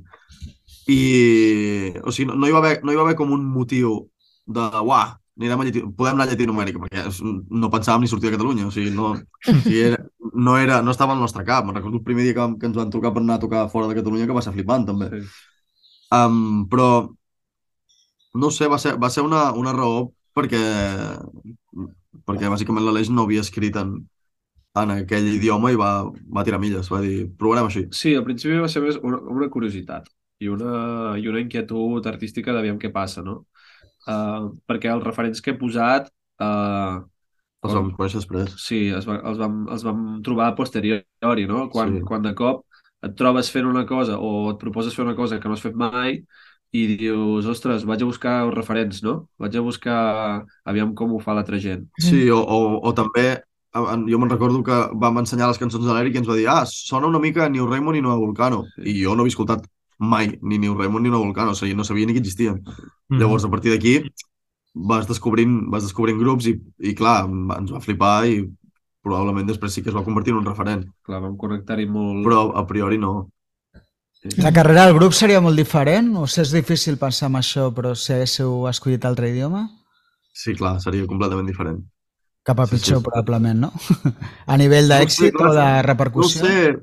[0.91, 1.01] I,
[2.01, 3.97] o sigui, no, no, hi va haver, no hi va haver com un motiu
[4.47, 5.09] de, uah,
[5.41, 5.83] anirem a Llatí...
[5.99, 7.05] podem anar a Llatinoamèrica, perquè
[7.63, 10.01] no pensàvem ni sortir de Catalunya, o sigui, no, o sigui era,
[10.33, 11.67] no, era, no estava al nostre cap.
[11.67, 13.89] Me'n recordo el primer dia que, que ens van trucar per anar a tocar fora
[13.91, 15.11] de Catalunya, que va ser flipant, també.
[15.15, 15.50] Sí.
[16.11, 16.89] Um, però,
[18.35, 20.61] no sé, va ser, va ser una, una raó perquè,
[22.27, 23.95] perquè bàsicament l'Aleix no havia escrit en,
[24.81, 25.91] en aquell idioma i va,
[26.37, 27.85] va tirar milles, va dir, provarem així.
[27.95, 30.09] Sí, al principi va ser més una, una curiositat
[30.41, 33.43] i una, i una inquietud artística d'aviam què passa, no?
[34.09, 36.07] Uh, perquè els referents que he posat
[36.41, 37.03] uh,
[37.61, 38.55] Els vam conèixer després.
[38.57, 41.67] sí, es va, els, vam, els vam trobar a posteriori, no?
[41.75, 42.05] Quan, Sí.
[42.09, 42.65] quan de cop
[43.07, 45.77] et trobes fent una cosa o et proposes fer una cosa que no has fet
[45.79, 46.21] mai
[46.71, 49.15] i dius, ostres, vaig a buscar els referents, no?
[49.43, 50.01] Vaig a buscar,
[50.71, 51.89] aviam com ho fa l'altra gent.
[51.99, 53.41] Sí, o, o, o també,
[53.75, 56.63] jo me'n recordo que vam ensenyar les cançons de l'Eric i ens va dir ah,
[56.71, 58.65] sona una mica New Raymond i Nueva Volcano.
[58.79, 59.67] I jo no havia escoltat
[59.99, 62.63] mai ni New Raymond ni Nueva Volcano, o sigui, no sabia ni que existien.
[62.63, 63.19] Mhm.
[63.19, 63.99] Llavors, a partir d'aquí,
[64.75, 68.45] vas descobrint, vas descobrint grups i, i clar, ens va flipar i
[69.05, 70.85] probablement després sí que es va convertir en un referent.
[71.07, 72.25] Clar, vam connectar-hi molt...
[72.27, 73.15] Però a priori no.
[74.45, 76.11] La carrera del grup seria molt diferent?
[76.21, 79.63] O si és difícil pensar en això, però si haguéssiu escollit altre idioma?
[80.43, 81.81] Sí, clar, seria completament diferent.
[82.45, 83.05] Cap a Sí, sí, pitjor, sí.
[83.07, 83.71] probablement, no?
[84.53, 86.43] A nivell d'èxit clar, o de No repercussió?
[86.45, 86.77] ho sé,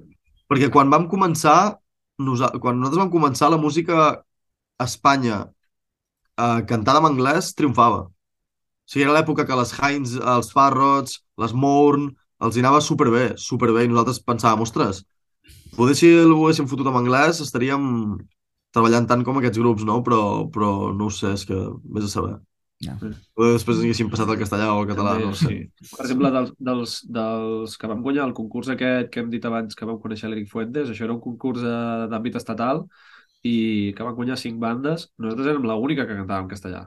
[0.50, 1.78] perquè quan vam començar,
[2.20, 2.50] nosa...
[2.62, 3.98] quan nosaltres vam començar, la música
[4.78, 5.40] a Espanya
[6.38, 8.08] eh, cantada en anglès triomfava.
[8.88, 12.08] O sigui, era l'època que les Heinz, els Farrods, les Mourn,
[12.48, 15.02] els hi anava superbé, superbé, i nosaltres pensàvem, ostres,
[15.76, 17.84] poder si ho haguéssim fotut en anglès estaríem
[18.76, 20.00] treballant tant com aquests grups, no?
[20.06, 20.22] Però,
[20.54, 21.58] però no ho sé, és que
[21.98, 22.38] vés a saber.
[22.86, 22.94] Ja.
[23.36, 25.50] Poder després haguéssim passat al castellà o al català, També, no sé.
[25.50, 25.92] sí.
[25.96, 29.76] Per exemple, dels, dels, dels que vam guanyar el concurs aquest que hem dit abans
[29.76, 32.86] que vam conèixer l'Eric Fuentes, això era un concurs eh, d'àmbit estatal
[33.44, 33.58] i
[33.98, 35.10] que van guanyar cinc bandes.
[35.18, 36.86] Nosaltres érem l'única que cantava en castellà.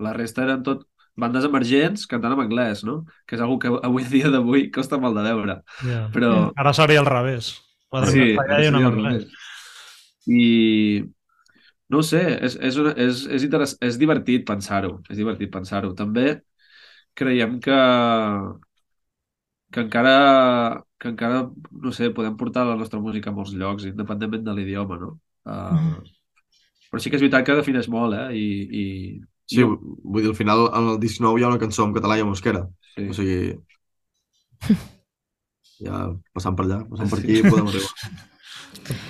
[0.00, 3.00] La resta eren tot bandes emergents cantant en anglès, no?
[3.26, 5.60] Que és una que avui dia d'avui costa molt de veure.
[5.84, 6.06] Ja.
[6.14, 7.54] Però Ara seria al revés.
[7.92, 9.28] Quatre sí, sí, en al revés.
[10.26, 11.04] I
[11.92, 13.76] no ho sé, és, és, una, és, és, interess...
[13.84, 15.92] és divertit pensar-ho, és divertit pensar-ho.
[15.98, 16.40] També
[17.16, 17.80] creiem que
[19.76, 24.44] que encara, que encara, no sé, podem portar la nostra música a molts llocs, independentment
[24.46, 25.10] de l'idioma, no?
[25.46, 25.98] Uh,
[26.88, 28.28] però sí que és veritat que defineix molt, eh?
[28.38, 28.46] I,
[28.80, 28.84] i
[29.46, 32.16] Sí, vull dir, al final en el disc nou hi ha una cançó en català
[32.18, 32.64] i en euskera.
[32.96, 33.08] sí.
[33.10, 33.54] O sigui,
[35.86, 36.00] ja
[36.34, 37.26] passant per allà, passant per Sí.
[37.26, 37.92] aquí, podem arribar.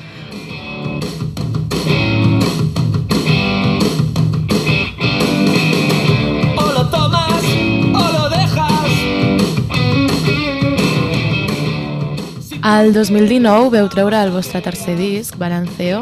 [12.66, 16.00] El 2019 veu treure el vostre tercer disc, Balanceo,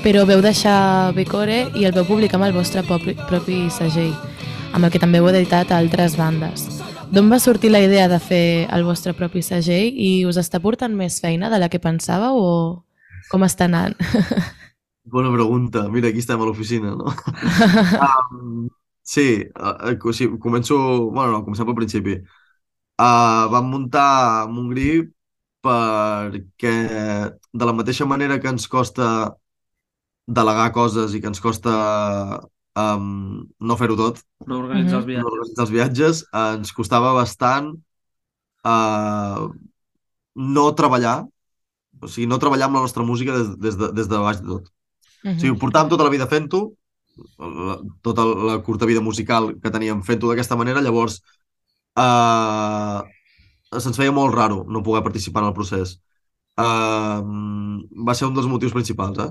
[0.00, 4.14] però veu deixar Becore i el veu publicar amb el vostre propi, propi segell,
[4.72, 6.62] amb el que també heu editat a altres bandes.
[7.12, 10.94] D'on va sortir la idea de fer el vostre propi segell i us està portant
[10.96, 12.54] més feina de la que pensàveu o
[13.28, 13.92] com està anant?
[15.16, 15.84] Bona pregunta.
[15.92, 17.12] Mira, aquí estem a l'oficina, no?
[18.32, 18.64] um,
[19.04, 20.80] sí, uh, sí, començo...
[21.10, 22.16] Bueno, no, comencem pel principi.
[22.96, 25.04] Uh, vam muntar Montgrí
[25.66, 26.74] perquè
[27.52, 29.08] de la mateixa manera que ens costa
[30.26, 31.72] delegar coses i que ens costa
[32.76, 35.22] um, no fer-ho tot, No organitzar els Mhm.
[35.22, 35.32] no viatges.
[35.32, 37.72] organitzar els viatges, ens costava bastant
[38.64, 39.48] uh,
[40.34, 41.26] no treballar,
[42.02, 44.48] o sigui, no treballar amb la nostra música des, des, de, des de baix de
[44.48, 44.72] tot.
[45.36, 46.60] O sigui, ho portàvem tota la vida fent-ho,
[48.02, 51.20] tota la curta vida musical que teníem fent-ho d'aquesta manera, llavors
[51.96, 53.00] eh,
[53.72, 55.96] se'ns feia molt raro no poder participar en el procés.
[56.56, 57.20] Eh,
[58.08, 59.30] va ser un dels motius principals, eh?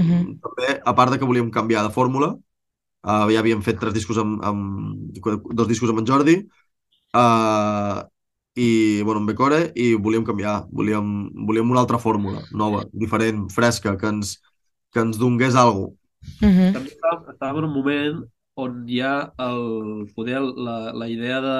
[0.00, 0.38] Mhm.
[0.40, 4.18] També, a part de que volíem canviar de fórmula, uh, ja havíem fet tres discos
[4.18, 5.18] amb, amb
[5.52, 6.36] dos discos amb en Jordi
[7.12, 8.00] uh,
[8.56, 13.98] i, bueno, amb Becore i volíem canviar, volíem, volíem una altra fórmula, nova, diferent, fresca,
[13.98, 14.38] que ens,
[14.92, 15.92] que ens donés alguna
[16.22, 16.72] Mhm.
[16.74, 18.18] També estàvem, estàvem en un moment
[18.62, 21.56] on ja el, poder, la, la idea de,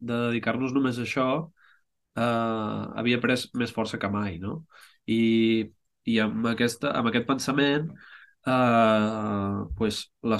[0.00, 1.26] de dedicar-nos només a això
[2.16, 4.64] eh, havia pres més força que mai, no?
[5.10, 5.66] I,
[6.06, 7.90] i amb, aquesta, amb aquest pensament
[8.46, 10.38] eh, pues, la,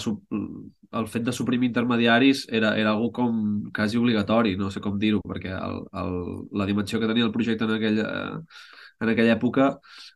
[1.01, 3.41] el fet de suprimir intermediaris era, era algo com
[3.77, 6.17] quasi obligatori, no sé com dir-ho, perquè el, el,
[6.61, 8.09] la dimensió que tenia el projecte en aquella,
[9.01, 9.71] en aquella època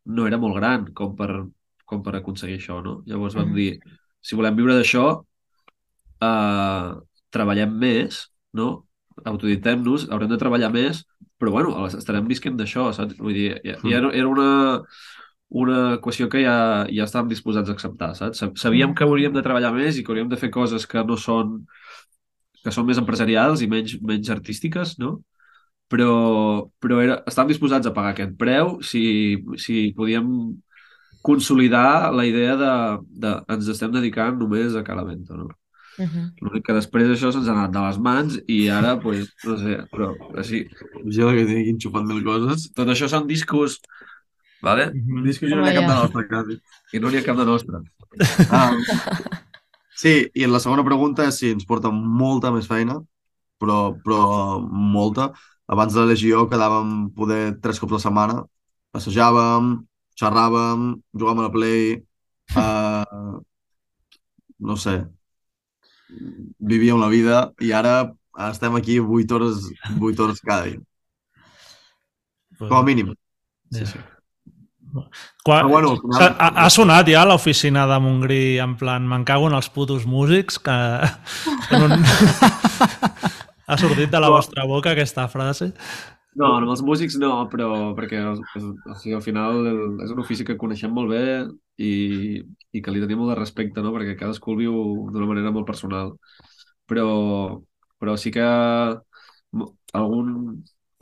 [0.06, 1.30] no era molt gran com per,
[1.84, 3.02] com per aconseguir això, no?
[3.06, 3.56] Llavors vam Mhm.
[3.56, 5.06] dir, si volem viure d'això,
[6.20, 6.90] eh,
[7.34, 8.86] treballem més, no?
[9.24, 11.04] Autoditem-nos, haurem de treballar més,
[11.38, 13.16] però bueno, estarem visquent d'això, saps?
[13.20, 14.48] Vull dir, ja, ja era era una,
[15.62, 16.56] una equació que ja,
[16.90, 18.40] ja estàvem disposats a acceptar, saps?
[18.42, 21.18] Sab- Sabíem que hauríem de treballar més i que hauríem de fer coses que no
[21.20, 21.60] són
[22.64, 25.18] que són més empresarials i menys, menys artístiques, no?
[25.92, 26.10] Però,
[26.82, 29.02] però era, estàvem disposats a pagar aquest preu si,
[29.60, 30.28] si podíem
[31.22, 32.72] consolidar la idea de,
[33.24, 35.50] de ens estem dedicant només a Calavento, no?
[35.98, 36.22] Mhm.
[36.42, 39.76] L'únic que després això se'ns ha anat de les mans i ara, pues, no sé,
[39.92, 40.64] però així,
[41.06, 42.70] Jo que tinc enxufat mil coses.
[42.74, 43.80] tot això són discos,
[44.62, 44.90] vale?
[45.24, 46.58] Discos i no n'hi ha cap de nostre, quasi.
[46.92, 47.82] I no n'hi ha cap de nostre.
[48.50, 48.72] Ah,
[49.94, 52.98] sí, i la segona pregunta és si ens porta molta més feina,
[53.60, 55.32] però, però molta.
[55.66, 58.36] Abans de la Legió quedàvem poder tres cops a la setmana,
[58.94, 59.74] assajàvem,
[60.20, 62.02] xerràvem, jugàvem a la Play,
[62.56, 63.40] uh,
[64.60, 64.98] no sé,
[66.58, 68.12] vivíem la vida i ara
[68.50, 69.68] estem aquí 8 hores,
[70.00, 70.80] 8 hores cada dia,
[72.58, 73.14] com a mínim.
[73.72, 73.98] Sí, sí.
[75.44, 79.56] Quan, bueno, final- ha, ha sonat ja l'oficina de Montgrí en plan, me'n cago en
[79.58, 80.76] els putos músics que...
[81.80, 81.98] Un...
[83.66, 85.72] ha sortit de la vostra boca aquesta frase.
[86.34, 88.34] No, amb els músics no, però perquè o
[88.98, 89.68] sigui, al final
[90.02, 91.22] és un ofici que coneixem molt bé
[91.78, 91.90] i,
[92.74, 93.92] i que li tenim molt de respecte, no?
[93.94, 94.74] perquè cadascú el viu
[95.14, 96.16] d'una manera molt personal.
[96.90, 97.06] Però,
[98.02, 98.42] però sí que
[100.00, 100.28] algun...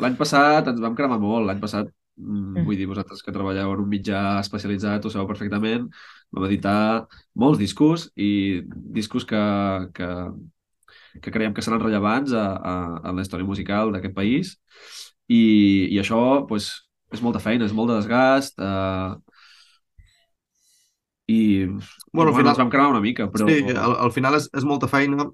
[0.03, 1.89] l'any passat ens vam cremar molt, l'any passat,
[2.21, 5.87] mm, vull dir, vosaltres que treballeu en un mitjà especialitzat ho sabeu perfectament,
[6.35, 7.07] vam editar
[7.39, 8.63] molts discos i
[8.99, 9.43] discos que,
[9.97, 10.09] que,
[11.23, 12.75] que creiem que seran rellevants a, a,
[13.09, 14.57] a la història musical d'aquest país
[15.33, 15.43] i,
[15.95, 16.19] i això
[16.49, 16.69] pues,
[17.15, 19.11] és molta feina, és molt de desgast eh,
[21.33, 21.67] i
[22.13, 23.49] Bueno, al final- ens vam cremar una mica, però...
[23.49, 25.29] Sí, al, al final és, és molta feina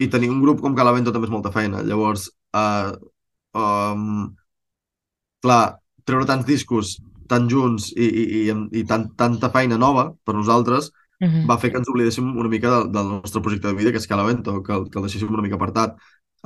[0.00, 1.82] i tenir un grup com Calavento també és molta feina.
[1.82, 2.92] Llavors, uh,
[3.58, 4.28] um,
[5.42, 6.96] clar, treure tants discos
[7.28, 11.48] tan junts i, i, i, i tan, tanta feina nova per nosaltres Mhm.
[11.50, 14.06] va fer que ens oblidéssim una mica del, del nostre projecte de vida, que és
[14.06, 15.96] Calavento, que, el- que el deixéssim una mica apartat.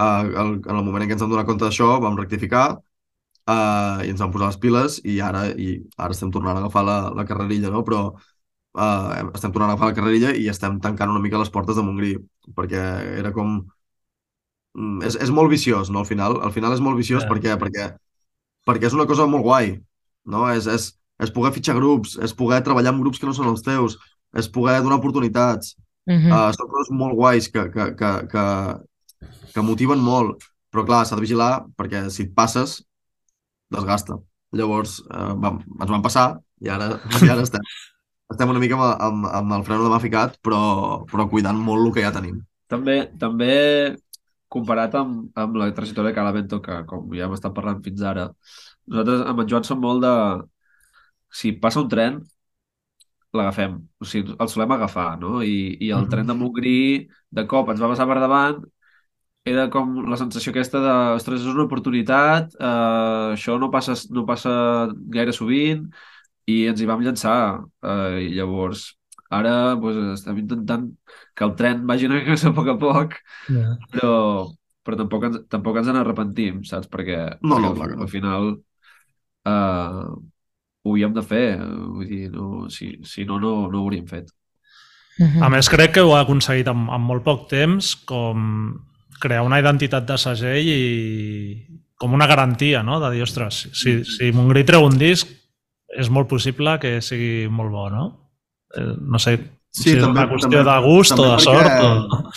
[0.00, 3.98] Uh, el, en el moment en què ens vam donar compte d'això, vam rectificar uh,
[4.04, 6.98] i ens vam posar les piles i ara, i ara estem tornant a agafar la,
[7.16, 7.82] la carrerilla, no?
[7.86, 11.76] Però uh, estem tornant a agafar la carrerilla i estem tancant una mica les portes
[11.76, 12.16] de Montgrí,
[12.56, 12.82] perquè
[13.20, 13.60] era com...
[14.78, 16.00] Mm, És, és molt viciós, no?
[16.04, 17.30] Al final, al final és molt viciós Ja.
[17.30, 17.90] perquè, perquè,
[18.68, 19.76] perquè és una cosa molt guai,
[20.24, 20.46] no?
[20.52, 20.88] És, és,
[21.22, 23.98] és poder fitxar grups, és poder treballar amb grups que no són els teus,
[24.32, 25.76] és poder donar oportunitats.
[26.08, 26.32] Mhm.
[26.32, 28.46] Uh, són coses molt guais que, que, que, que,
[29.54, 32.80] que motiven molt, però clar, s'ha de vigilar perquè si et passes,
[33.72, 34.18] desgasta.
[34.52, 36.26] Llavors, uh, vam, ens van passar
[36.60, 36.90] i ara,
[37.22, 37.64] i ara estem,
[38.32, 40.60] estem una mica amb, amb, amb el freno de mà ficat, però,
[41.10, 42.40] però cuidant molt el que ja tenim.
[42.72, 43.52] També, també
[44.52, 48.26] comparat amb, amb la trajectòria de Calavento, que com ja hem estat parlant fins ara,
[48.88, 50.14] nosaltres amb en Joan som molt de...
[51.40, 52.20] Si passa un tren,
[53.32, 53.78] l'agafem.
[54.00, 55.40] O sigui, el solem agafar, no?
[55.42, 56.10] I, i el Mhm.
[56.10, 58.58] tren de Montgrí, de cop, ens va passar per davant,
[59.44, 64.22] era com la sensació aquesta de, ostres, és una oportunitat, eh, això no passa, no
[64.28, 64.52] passa
[65.10, 65.88] gaire sovint,
[66.46, 67.62] i ens hi vam llançar.
[67.82, 68.84] Eh, i llavors,
[69.30, 70.88] ara pues, estem intentant
[71.34, 73.16] que el tren vagi una mica a poc a poc,
[73.48, 73.76] Ja.
[73.90, 74.14] però,
[74.84, 76.86] però tampoc, ens, tampoc ens n'arrepentim, saps?
[76.92, 78.52] Perquè, No, perquè no, al- clar al final
[79.46, 80.04] eh,
[80.84, 81.58] ho havíem de fer.
[81.62, 84.30] Vull dir, no, si, si no, no, no ho hauríem fet.
[85.18, 85.42] Mhm.
[85.44, 88.78] A més, crec que ho ha aconseguit en, en molt poc temps, com
[89.22, 94.32] crear una identitat de segell i com una garantia, no?, de dir, ostres, si, si
[94.34, 95.28] Montgrí treu un disc,
[95.92, 98.04] és molt possible que sigui molt bo, no?
[98.74, 99.36] Eh, no sé
[99.72, 102.26] Sí, si és també- una qüestió també- de gust o també de perquè- sort.
[102.26, 102.32] O...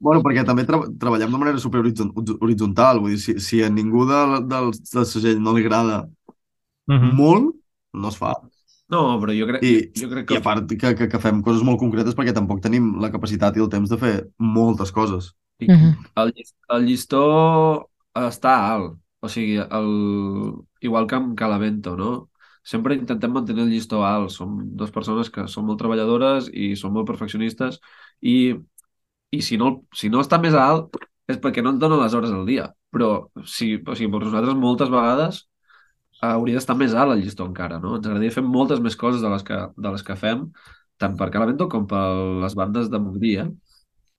[0.00, 3.70] Bueno, perquè també tra treballem de manera super horitzon- horitzontal, vull dir, si, si a
[3.70, 4.18] ningú de,
[4.50, 6.04] del, del segell no li agrada
[6.88, 7.14] Mhm.
[7.18, 7.54] molt,
[7.94, 8.34] no es fa.
[8.92, 10.38] No, però jo crec, I, jo crec I que...
[10.38, 13.64] a part que, que, que fem coses molt concretes perquè tampoc tenim la capacitat i
[13.64, 15.32] el temps de fer moltes coses.
[15.60, 15.92] I Mhm.
[16.22, 17.22] el, llis- el llistó
[18.14, 18.96] està alt.
[19.20, 19.88] O sigui, el,
[20.80, 22.30] igual que amb Calavento, no?
[22.62, 24.30] Sempre intentem mantenir el llistó alt.
[24.30, 27.80] Som dues persones que són molt treballadores i són molt perfeccionistes
[28.22, 28.54] i,
[29.32, 30.96] i si, no, si no està més alt
[31.28, 32.70] és perquè no ens donen les hores al dia.
[32.94, 35.47] Però si, o sigui, per nosaltres moltes vegades
[36.20, 37.96] hauria d'estar més alt el llistó encara, no?
[37.96, 40.46] Ens agradaria fer moltes més coses de les que, de les que fem,
[40.98, 42.04] tant per Calavento com per
[42.42, 43.48] les bandes de Montgrí, eh?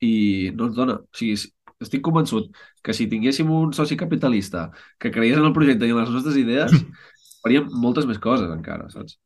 [0.01, 0.93] i no ens dona.
[1.03, 1.51] O sigui, si-
[1.83, 2.51] estic convençut
[2.83, 4.69] que si tinguéssim un soci capitalista
[4.99, 6.71] que cregués en el projecte i en les nostres idees,
[7.43, 9.17] faríem moltes més coses encara, saps?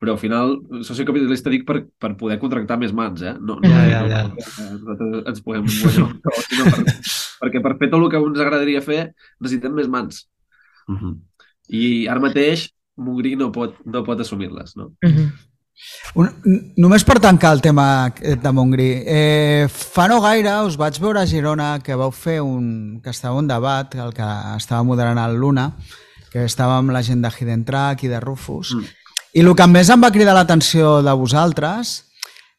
[0.00, 3.36] Però al final, soci capitalista dic per, per poder contractar més mans, eh?
[3.40, 4.22] No, no, Ja, ja, no ja.
[4.28, 6.96] perquè nosaltres ens puguem guanyar tros, sinó per,
[7.44, 8.98] perquè per fer tot el que ens agradaria fer
[9.40, 10.24] necessitem més mans.
[10.88, 11.14] Uh -huh.
[11.68, 14.92] I ara mateix Montgrí no pot, no pot assumir-les, no?
[15.02, 15.32] Mhm.
[16.14, 20.76] Un, n- només per tancar el tema aquest de Montgrí, eh, fa no gaire us
[20.78, 24.22] vaig veure a Girona que vau fer un, que estava un debat, el que
[24.56, 25.72] estava moderant el Luna,
[26.30, 28.84] que estava amb la gent de Hidden Track i de Rufus, Mm.
[29.34, 32.03] i el que més em va cridar l'atenció de vosaltres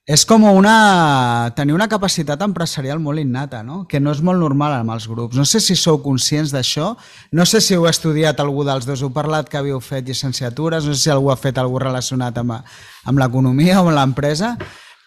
[0.06, 3.88] és com una, tenir una capacitat empresarial molt innata, no?
[3.90, 5.38] que no és molt normal amb els grups.
[5.38, 6.92] No sé si sou conscients d'això,
[7.34, 10.94] no sé si heu estudiat algú dels dos, heu parlat que havíeu fet llicenciatures, no
[10.94, 14.54] sé si algú ha fet algú relacionat amb, amb l'economia o amb l'empresa,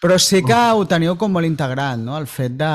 [0.03, 2.19] però sí que ho teniu com molt integrat, no?
[2.19, 2.73] el fet de,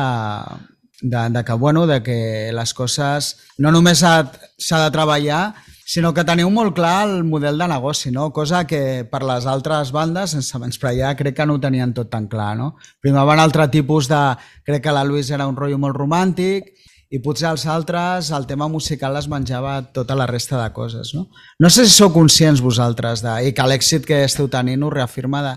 [1.02, 2.18] de, de que, bueno, de que
[2.56, 4.16] les coses no només s'ha
[4.56, 5.44] s'ha de treballar,
[5.84, 8.30] sinó que teniu molt clar el model de negoci, no?
[8.32, 12.26] cosa que per les altres bandes, sense menysprear, crec que no ho tenien tot tan
[12.28, 12.54] clar.
[12.56, 12.74] No?
[13.04, 14.22] Primer van altre tipus de...
[14.64, 16.72] Crec que la Luis era un rotllo molt romàntic
[17.12, 21.12] i potser els altres el tema musical es menjava tota la resta de coses.
[21.14, 21.28] No,
[21.60, 25.44] no sé si sou conscients vosaltres de, i que l'èxit que esteu tenint ho reafirma
[25.44, 25.54] de,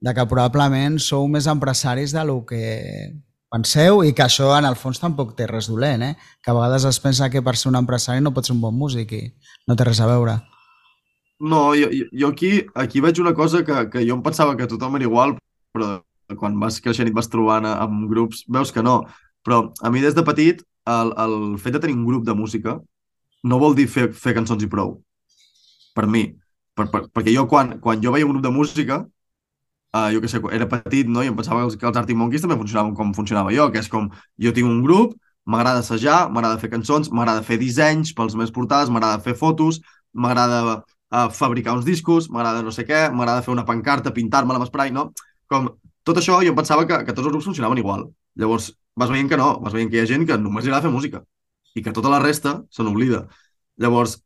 [0.00, 2.64] de que probablement sou més empresaris de lo que
[3.56, 6.14] penseu i que això en el fons tampoc té res dolent, eh?
[6.42, 8.76] que a vegades es pensa que per ser un empresari no pots ser un bon
[8.76, 9.22] músic i
[9.68, 10.38] no té res a veure.
[11.38, 14.96] No, jo, jo- aquí, aquí veig una cosa que, que jo em pensava que tothom
[14.96, 15.34] era igual,
[15.76, 15.98] però
[16.40, 19.02] quan vas creixent i et vas trobant amb grups, veus que no.
[19.44, 22.78] Però a mi des de petit, el, el fet de tenir un grup de música
[23.44, 24.96] no vol dir fer, fer cançons i prou.
[25.94, 26.24] Per mi.
[26.76, 28.98] Per, per, perquè jo, quan, quan jo veia un grup de música,
[29.96, 31.22] uh, jo què sé, era petit, no?
[31.24, 33.80] I em pensava que els, que els Arctic Monkeys també funcionaven com funcionava jo, que
[33.82, 34.10] és com,
[34.42, 35.14] jo tinc un grup,
[35.46, 39.80] m'agrada assajar, m'agrada fer cançons, m'agrada fer dissenys pels meus portals, m'agrada fer fotos,
[40.12, 44.66] m'agrada uh, fabricar uns discos, m'agrada no sé què, m'agrada fer una pancarta, pintar-me amb
[44.68, 45.10] spray, no?
[45.50, 45.70] Com,
[46.06, 48.06] tot això jo em pensava que, que tots els grups funcionaven igual.
[48.38, 50.86] Llavors, vas veient que no, vas veient que hi ha gent que només li agrada
[50.88, 51.22] fer música
[51.76, 53.26] i que tota la resta se n'oblida.
[53.82, 54.16] Llavors,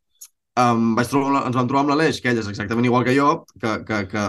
[0.60, 3.30] um, vaig trobar, ens vam trobar amb l'Aleix, que ell és exactament igual que jo,
[3.58, 4.26] que, que, que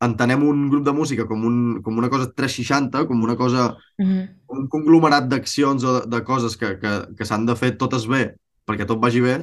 [0.00, 4.28] entenem un grup de música com, un, com una cosa 360, com una cosa Mhm.
[4.46, 8.06] com un conglomerat d'accions o de, de coses que, que, que s'han de fer totes
[8.08, 8.34] bé
[8.66, 9.34] perquè tot vagi bé,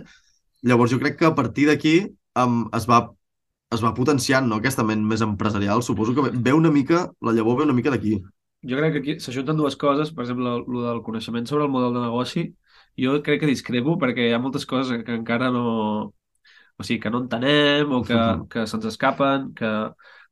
[0.64, 1.96] llavors jo crec que a partir d'aquí
[2.40, 3.02] um, es, va,
[3.76, 4.60] es va potenciant no?
[4.62, 5.84] aquesta ment més empresarial.
[5.84, 8.18] Suposo que ve, ve una mica, la llavor ve una mica d'aquí.
[8.68, 11.94] Jo crec que aquí s'ajunten dues coses, per exemple, el del coneixement sobre el model
[11.94, 12.46] de negoci.
[12.98, 15.66] Jo crec que discrepo perquè hi ha moltes coses que encara no...
[16.78, 18.18] O sigui, que no entenem o que,
[18.54, 19.70] que se'ns escapen, que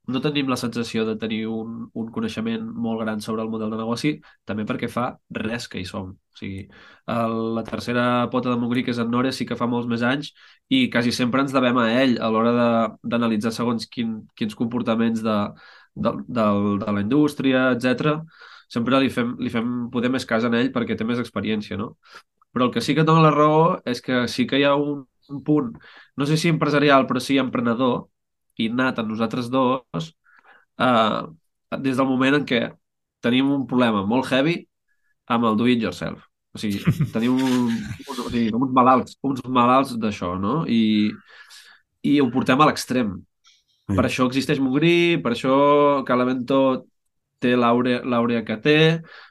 [0.08, 3.80] no tenim la sensació de tenir un, un coneixement molt gran sobre el model de
[3.80, 4.12] negoci,
[4.46, 5.08] també perquè fa
[5.40, 6.12] res que hi som.
[6.16, 6.66] O sigui,
[7.16, 10.04] el, la tercera pota de Montgrí, que és en Nore, sí que fa molts més
[10.06, 10.34] anys
[10.70, 12.54] i quasi sempre ens devem a ell a l'hora
[13.04, 15.38] d'analitzar segons quin, quins comportaments de,
[15.96, 16.46] de, de,
[16.86, 18.20] de la indústria, etc.
[18.72, 21.96] Sempre li fem, li fem poder més cas en ell perquè té més experiència, no?
[22.56, 24.76] Però el que sí que et dona la raó és que sí que hi ha
[24.80, 25.74] un, un punt,
[26.18, 28.08] no sé si empresarial, però sí emprenedor,
[28.62, 30.12] innat en nosaltres dos,
[30.80, 31.22] eh,
[31.82, 32.62] des del moment en què
[33.26, 34.60] tenim un problema molt heavy
[35.28, 36.26] amb el do it yourself.
[36.56, 36.80] O sigui,
[37.16, 40.64] tenim un, un, o sigui, uns malalts, uns malalts d'això, no?
[40.68, 41.12] I,
[42.06, 43.18] I ho portem a l'extrem.
[43.86, 43.94] Sí.
[43.94, 45.56] Per això existeix Montgrí, per això
[46.08, 46.60] Calavento
[47.44, 48.78] té l'àurea l'àurea que té,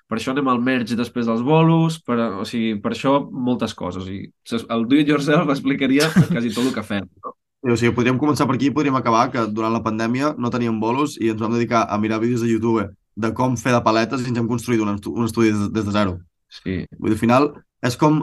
[0.07, 3.16] per això anem al merge després dels bolos, per, o sigui, per això
[3.49, 4.05] moltes coses.
[4.05, 4.29] O sigui,
[4.77, 7.09] el do it yourself explicaria quasi tot el que fem.
[7.25, 7.35] No?
[7.65, 10.77] O sigui, podríem començar per aquí i podríem acabar que durant la pandèmia no teníem
[10.81, 14.25] bolos i ens vam dedicar a mirar vídeos de YouTube de com fer de paletes
[14.25, 16.19] i ens hem construït un, estu un estudi des, des de zero.
[16.53, 16.83] Sí.
[16.99, 17.49] Vull dir, al final
[17.85, 18.21] és com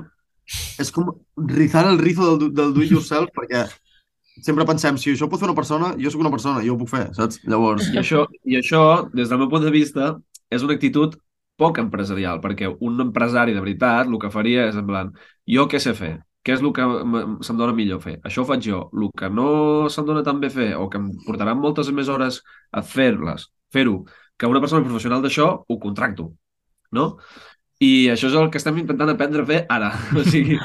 [0.84, 1.10] és com
[1.48, 3.66] rizar el rizo del, del do it yourself perquè
[4.42, 6.80] sempre pensem, si això ho pot fer una persona, jo sóc una persona, jo ho
[6.80, 7.42] puc fer, saps?
[7.50, 8.84] Llavors, I això, I això,
[9.14, 10.16] des del meu punt de vista,
[10.50, 11.18] és una actitud
[11.62, 15.12] poc empresarial, perquè un empresari de veritat el que faria és en plan,
[15.46, 16.16] jo què sé fer?
[16.42, 16.86] Què és el que
[17.46, 18.16] se'm dona millor fer?
[18.26, 18.82] Això ho faig jo.
[18.98, 19.48] El que no
[19.94, 22.42] se'm dona tan bé fer o que em portaran moltes més hores
[22.74, 24.00] a fer-les, fer-ho,
[24.38, 26.32] que una persona professional d'això ho contracto,
[26.98, 27.12] no?
[27.82, 29.92] I això és el que estem intentant aprendre a fer ara.
[30.18, 30.58] O sigui,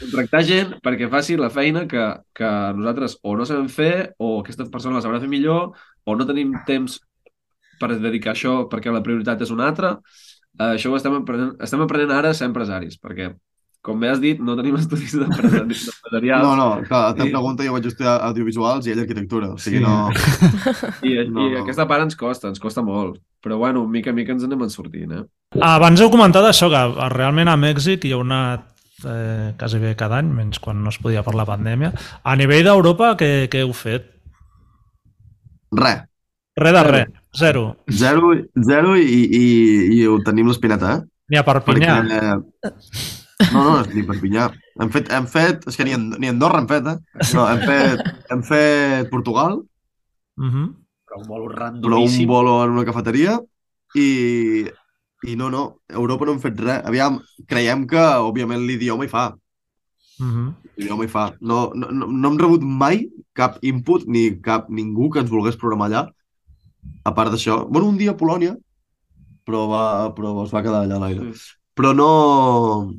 [0.00, 2.04] contractar gent perquè faci la feina que,
[2.36, 6.28] que nosaltres o no sabem fer o aquesta persona la sabrà fer millor o no
[6.28, 7.00] tenim temps
[7.80, 9.96] per dedicar això perquè la prioritat és una altra.
[10.56, 13.34] Eh, això ho estem aprenent, estem aprenent ara a ser empresaris, perquè,
[13.86, 16.42] com bé has dit, no tenim estudis d'empresari- d'empresarials.
[16.42, 19.78] no, no, clar, la teva pregunta jo vaig estudiar audiovisuals i ell arquitectura, o sigui,
[19.78, 19.84] Sí.
[19.84, 20.10] no...
[21.06, 21.60] I, No, i no.
[21.62, 23.20] aquesta part ens costa, ens costa molt.
[23.46, 25.22] Però, bueno, mica a mica ens anem en sortint, eh?
[25.62, 26.82] Abans heu comentat això, que
[27.14, 28.64] realment a Mèxic hi heu anat
[29.06, 31.92] eh, quasi bé cada any, menys quan no es podia per la pandèmia.
[32.26, 34.10] A nivell d'Europa, què, què heu fet?
[35.76, 36.02] Res.
[36.56, 37.62] Res de res, zero.
[37.92, 38.30] Zero,
[38.64, 39.04] zero i,
[39.36, 39.44] i,
[39.98, 41.04] i ho tenim l'espineta, eh?
[41.30, 41.96] Ni a Perpinyà.
[42.00, 42.70] Perquè...
[43.52, 44.50] No, no, ni Perpinyà.
[44.80, 46.98] Hem fet, hem fet, és que ni, ni Andorra hem fet, eh?
[47.36, 49.60] No, hem fet, hem fet Portugal,
[50.36, 50.74] Uh -huh.
[51.06, 52.26] Però un bolo però un randomíssim.
[52.26, 53.40] bolo en una cafeteria
[53.94, 54.68] i,
[55.22, 56.84] i no, no, a Europa no hem fet res.
[56.84, 59.36] Aviam, creiem que, òbviament, l'idioma hi fa.
[60.18, 60.54] Uh -huh.
[60.76, 61.34] L'idioma hi fa.
[61.40, 65.56] No, no, no, no hem rebut mai cap input ni cap ningú que ens volgués
[65.56, 66.10] programar allà.
[67.04, 68.56] A part d'això, bueno, un dia a Polònia,
[69.44, 71.32] però, va, però es va quedar allà a l'aire.
[71.74, 72.94] Però no...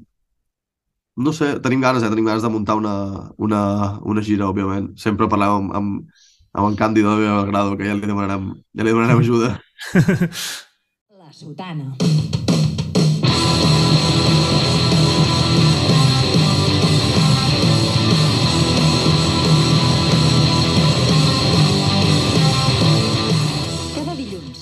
[1.17, 2.09] No sé, tenim ganes, eh?
[2.13, 2.93] Tenim ganes de muntar una,
[3.41, 3.61] una,
[4.05, 4.91] una gira, òbviament.
[5.01, 6.21] Sempre parlem amb, amb,
[6.53, 9.55] amb en Càndido de Belgrado, que ja li demanarem, ja li demanarem ajuda.
[11.17, 12.26] La sotana.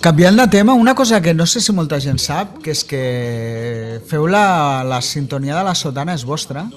[0.05, 2.99] Canviant de tema, una cosa que no sé si molta gent sap, que és que
[4.05, 6.67] feu la, la sintonia de la sotana és vostra.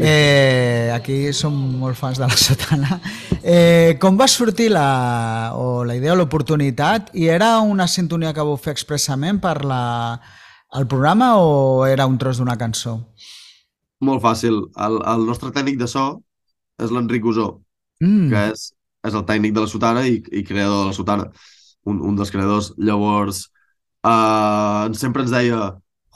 [0.00, 2.96] Eh, aquí som molt fans de la sotana.
[3.44, 7.12] Eh, com va sortir la, o la idea o l'oportunitat?
[7.12, 9.82] I era una sintonia que vau fer expressament per la,
[10.80, 12.96] el programa o era un tros d'una cançó?
[14.00, 14.62] Molt fàcil.
[14.80, 16.08] El, el nostre tècnic de so
[16.80, 17.58] és l'Enric Usó,
[18.00, 18.30] Mm.
[18.32, 18.70] que és,
[19.04, 21.32] és el tècnic de la sotana i, i creador de la sotana.
[21.88, 22.72] Un, un dels creadors.
[22.76, 23.46] Llavors,
[24.04, 25.70] uh, sempre ens deia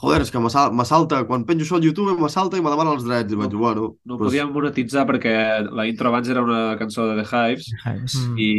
[0.05, 3.07] joder, és que m'assal- m'assalta, quan penjo això al YouTube m'assalta i me demana els
[3.07, 3.33] drets.
[3.33, 3.95] I vaig bueno...
[4.05, 5.33] No doncs, podíem monetitzar perquè
[5.71, 7.71] la intro abans era una cançó de The Hives
[8.15, 8.39] Mm.
[8.39, 8.51] i,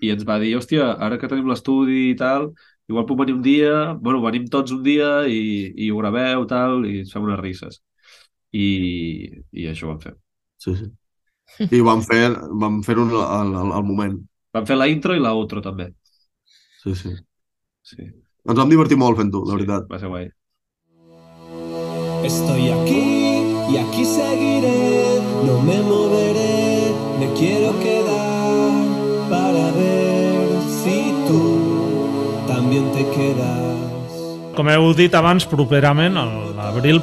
[0.00, 2.52] i ens va dir, hòstia, ara que tenim l'estudi i tal,
[2.88, 6.86] igual puc venir un dia, bueno, venim tots un dia i, i ho graveu tal,
[6.88, 7.82] i ens fem unes risses.
[8.56, 10.14] I, i això ho vam fer.
[10.56, 10.88] Sí, sí.
[11.74, 12.30] I vam fer,
[12.62, 14.16] vam al, al, al moment.
[14.54, 15.90] Vam fer la intro i la outro també.
[16.82, 17.10] Sí, sí.
[17.82, 18.02] Sí,
[18.48, 19.88] Ens vam divertir molt fent-ho, la veritat.
[19.90, 20.28] va ser guai.
[22.24, 23.02] Estoy aquí
[23.72, 28.72] y aquí seguiré, no me moveré, me quiero quedar
[29.30, 30.48] para ver
[30.82, 31.42] si tú
[32.46, 33.76] también te quedas.
[34.56, 36.24] Com heu dit abans, properament, a
[36.56, 36.98] l'abril,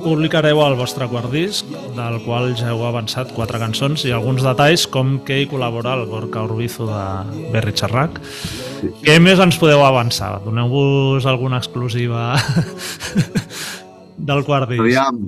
[0.00, 1.66] publicareu el vostre quart disc,
[1.96, 6.06] del qual ja heu avançat quatre cançons i alguns detalls, com que hi col·labora el
[6.10, 8.18] Gorka Urbizo de Berri Xerrac.
[9.04, 10.40] Què més ens podeu avançar?
[10.42, 12.32] Doneu-vos alguna exclusiva
[14.30, 14.82] del quart disc.
[14.82, 15.20] Aviam.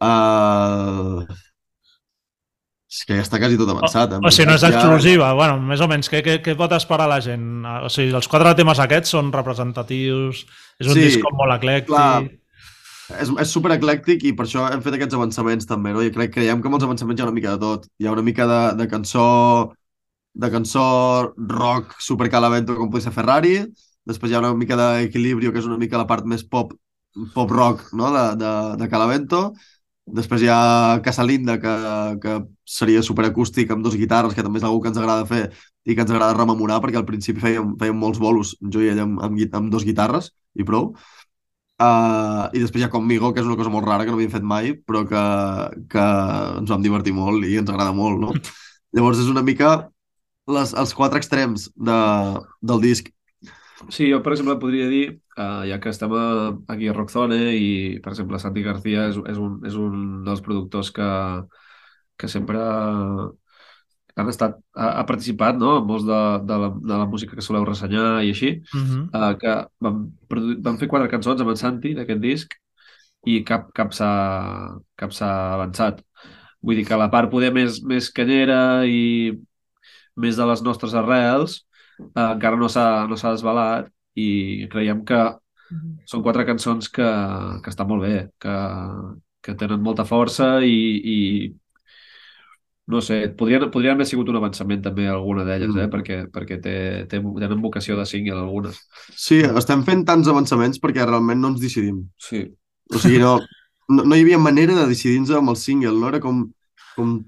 [0.00, 1.24] Uh...
[2.90, 4.16] És que ja està quasi tot avançat.
[4.18, 7.06] O sigui, no és Ja- exclusiva, bueno, més o menys, què, què, què pot esperar
[7.08, 7.62] la gent?
[7.86, 10.42] O sigui, els quatre temes aquests són representatius,
[10.82, 11.94] és un Sí, disc com molt eclèctic...
[11.94, 12.26] clar.
[13.18, 16.02] És, és super eclèctic i per això hem fet aquests avançaments també, no?
[16.06, 17.88] I crec, creiem que amb els avançaments hi ha una mica de tot.
[17.98, 19.26] Hi ha una mica de, de cançó
[20.40, 20.84] de cançó
[21.36, 23.56] rock super calavento com pot ser Ferrari,
[24.06, 26.72] després hi ha una mica d'equilibrio que és una mica la part més pop
[27.34, 28.10] pop rock no?
[28.14, 29.50] de, de, de Calavento
[30.06, 31.72] després hi ha Casalinda que,
[32.22, 32.36] que
[32.66, 35.42] seria superacústic amb dos guitarres que també és una que ens agrada fer
[35.84, 39.02] i que ens agrada rememorar perquè al principi fèiem, fèiem molts bolos jo i ell
[39.06, 41.19] amb, amb, amb dos guitarres i prou Uh,
[41.80, 44.44] I després hi ha Conmigo, que és una cosa molt rara que no havíem fet
[44.44, 45.22] mai, però que,
[45.92, 46.08] que
[46.60, 48.34] ens vam divertir molt i ens agrada molt, no?
[48.96, 49.70] Llavors és una mica
[50.50, 51.98] les, els quatre extrems de,
[52.60, 53.08] del disc.
[53.88, 55.04] Sí, jo, per exemple, podria dir,
[55.38, 56.24] uh, ja que estem a,
[56.68, 57.70] aquí a Rockzone i,
[58.04, 61.08] per exemple, Santi García és, és, un, és un dels productors que,
[62.20, 62.60] que sempre
[64.20, 65.78] han estat, ha, ha participat no?
[65.80, 69.02] en molts de, de, la, de la música que soleu ressenyar i així, Uh -huh.
[69.32, 72.54] uh, que vam, produ- vam fer quatre cançons amb en Santi d'aquest disc
[73.26, 73.92] i cap, cap
[75.12, 76.02] s'ha avançat.
[76.62, 79.32] Vull dir que la part poder més, més canyera i
[80.16, 81.66] més de les nostres arrels
[82.00, 85.20] eh, encara no s'ha no desvelat i creiem que
[86.10, 87.06] són quatre cançons que,
[87.62, 88.54] que estan molt bé, que,
[89.42, 90.74] que tenen molta força i,
[91.14, 91.18] i
[92.90, 95.86] no sé, podrien, podrien haver sigut un avançament també alguna d'elles, eh?
[95.86, 95.90] Mm.
[95.92, 96.74] perquè, perquè té,
[97.10, 98.80] té, tenen vocació de single algunes.
[99.14, 102.02] Sí, estem fent tants avançaments perquè realment no ens decidim.
[102.20, 102.44] Sí.
[102.90, 103.36] O sigui, no,
[103.88, 106.10] no, no hi havia manera de decidir-nos amb el single, no?
[106.10, 106.44] Era com,
[106.96, 107.18] com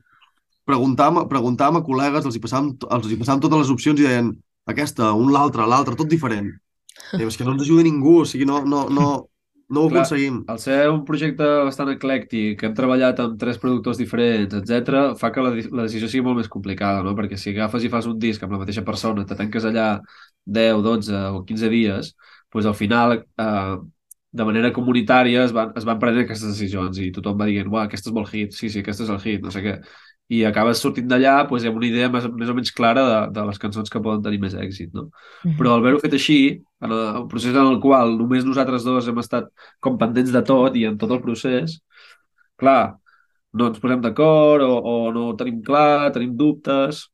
[0.69, 4.33] preguntàvem, preguntàvem a col·legues, els hi, passàvem, els hi passàvem totes les opcions i deien
[4.71, 6.51] aquesta, un l'altre, l'altre, tot diferent.
[7.19, 9.09] I és que no ens ajuda ningú, o sigui, no, no, no,
[9.73, 10.03] no ho Clar.
[10.03, 10.43] aconseguim.
[10.53, 15.31] Al ser un projecte bastant eclèctic, que hem treballat amb tres productors diferents, etc, fa
[15.33, 17.15] que la, la decisió sigui molt més complicada, no?
[17.17, 19.89] Perquè si agafes i fas un disc amb la mateixa persona, te tanques allà
[20.45, 22.13] 10, 12 o 15 dies,
[22.53, 23.77] doncs al final, eh,
[24.33, 27.87] de manera comunitària, es van, es van prenent aquestes decisions i tothom va dient, uah,
[27.89, 29.79] aquest és molt hit, sí, sí, aquest és el hit, no sé què.
[30.33, 33.43] I acabes sortint d'allà doncs, amb una idea més, més o menys clara de, de
[33.49, 35.09] les cançons que poden tenir més èxit, no?
[35.59, 36.39] Però al haver-ho fet així,
[36.81, 39.51] en el, un procés en el qual només nosaltres dos hem estat
[39.85, 41.81] com pendents de tot i en tot el procés,
[42.57, 42.95] clar,
[43.53, 47.07] no ens posem d'acord o, o no ho tenim clar, tenim dubtes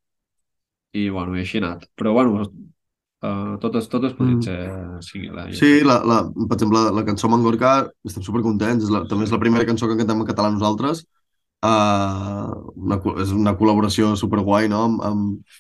[0.95, 1.89] i, bueno, i així ha anat.
[1.99, 2.45] Però, bueno,
[3.25, 4.47] uh, totes, totes podrien Mm.
[4.47, 4.59] ser
[5.49, 5.55] eh?
[5.59, 9.35] Sí, la, la, per exemple, la, la cançó Mangorca, estem supercontents, és la, també és
[9.35, 11.05] la primera cançó que cantem en català nosaltres.
[11.59, 15.57] Uh, una, és una col·laboració superguai, no?, amb, amb,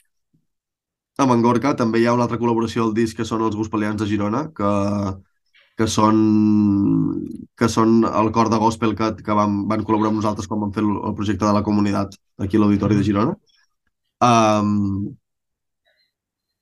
[1.19, 1.75] amb en Gorka.
[1.79, 4.73] També hi ha una altra col·laboració al disc que són els Gospelians de Girona, que,
[5.79, 6.19] que són,
[7.59, 10.75] que són el cor de gospel que, que van, van col·laborar amb nosaltres quan vam
[10.75, 13.35] fer el, projecte de la comunitat aquí a l'Auditori de Girona.
[14.23, 15.11] Um,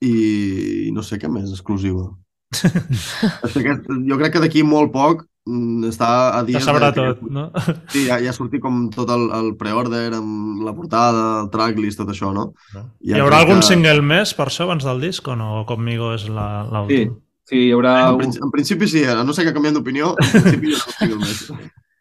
[0.04, 2.10] i no sé què més exclusiva.
[3.46, 6.64] Aquest, jo crec que d'aquí molt poc està a Que dies...
[6.66, 7.44] sabrà de- tot, no?
[7.92, 12.00] Sí, ja, ja ha sortit com tot el, el pre-order amb la portada, el tracklist,
[12.02, 12.48] tot això, no?
[12.74, 15.60] Hi Ja haurà crec algun que- single més per això abans del disc o no?
[15.60, 17.14] O Conmigo és la- Sí, l'últim?
[17.46, 17.94] sí, hi haurà...
[18.10, 18.34] En, Un...
[18.48, 21.46] en principi sí, a no sé que canviem d'opinió, en principi jo no tinc més.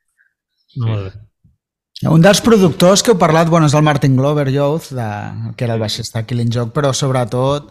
[0.81, 1.13] Molt bé.
[2.11, 5.05] Un dels productors que heu parlat, bueno, és el Martin Glover Youth, de,
[5.55, 7.69] que era el baixista Killing Joke, però sobretot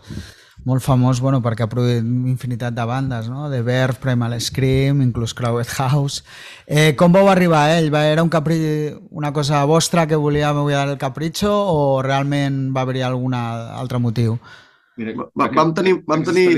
[0.65, 3.49] molt famós bueno, perquè ha produït infinitat de bandes, no?
[3.53, 6.25] The Verve, Primal Scream, inclús Crowded House.
[6.67, 7.91] Eh, com vau arribar a ell?
[7.95, 8.59] Va, era un capri...
[9.11, 14.39] una cosa vostra que volíeu dar el capritxo o realment va haver-hi algun altre motiu?
[14.97, 16.49] Mira, Va, vam, tenir, vam, tenir,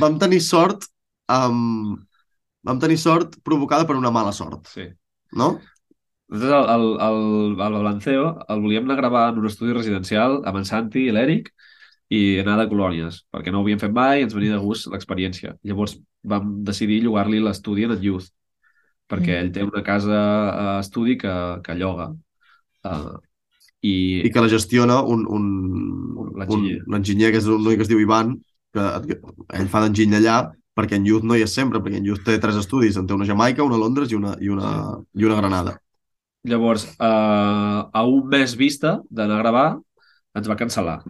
[0.00, 0.86] vam tenir sort
[1.26, 1.98] amb...
[2.68, 4.88] Vam tenir sort provocada per una mala sort, Sí.
[5.32, 5.58] no?
[6.28, 10.42] Nosaltres el, el, el, el Balanceo el volíem anar a gravar en un estudi residencial
[10.44, 11.48] amb en Santi i l'Eric
[12.10, 14.88] i anar de colònies, perquè no ho havíem fet mai i ens venia de gust
[14.92, 15.54] l'experiència.
[15.64, 18.30] Llavors vam decidir llogar-li l'estudi en el Youth,
[19.08, 19.40] perquè Mm.
[19.42, 20.18] ell té una casa
[20.50, 21.32] a estudi que,
[21.64, 22.10] que lloga.
[22.84, 23.16] Uh,
[23.82, 23.94] i,
[24.24, 25.44] I que la gestiona un, un,
[26.16, 26.80] un, L'enginyer.
[26.86, 28.36] l'enginyer, que és un noi que es diu Ivan,
[28.74, 28.86] que
[29.58, 30.38] ell fa d'enginyer allà,
[30.78, 33.14] perquè en Youth no hi és sempre, perquè en Youth té tres estudis, en té
[33.14, 34.72] una a Jamaica, una a Londres i una, i una,
[35.14, 35.76] i una a Granada.
[36.48, 39.66] Llavors, uh, a un mes vista d'anar a gravar,
[40.38, 41.00] ens va cancel·lar.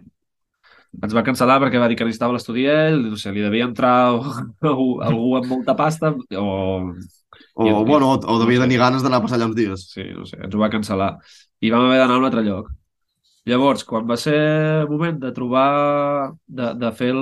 [1.05, 3.93] Ens va cancel·lar perquè va dir que necessitava l'estudi ell, no sé, li devia entrar
[4.71, 6.47] algú, algú amb molta pasta o...
[7.53, 9.81] O, I- bueno, o, o devia tenir ganes d'anar a passar allà uns dies.
[9.93, 11.09] Sí, no sé, ens ho va cancel·lar.
[11.65, 12.69] I vam haver d'anar a un altre lloc.
[13.49, 14.35] Llavors, quan va ser
[14.83, 17.21] el moment de trobar, de, de fer el,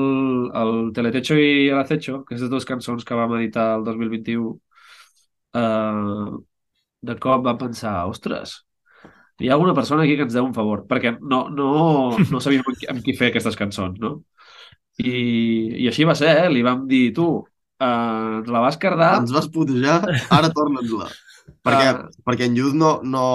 [0.62, 4.54] el Teletecho i el Acecho, que és les dues cançons que vam editar el 2021,
[5.56, 6.38] eh,
[7.10, 8.58] de cop vam pensar, ostres,
[9.40, 11.70] hi ha alguna persona aquí que ens deu un favor, perquè no, no,
[12.32, 14.16] no sabíem amb qui, amb qui fer aquestes cançons, no?
[14.98, 15.12] I,
[15.84, 16.50] i així va ser, eh?
[16.50, 17.28] li vam dir, tu,
[17.80, 17.86] eh,
[18.42, 20.00] ens la vas cardar, Ens vas putejar,
[20.34, 21.10] ara torna'ns-la.
[21.64, 22.08] perquè, Ah.
[22.26, 23.26] perquè en Youth no, no,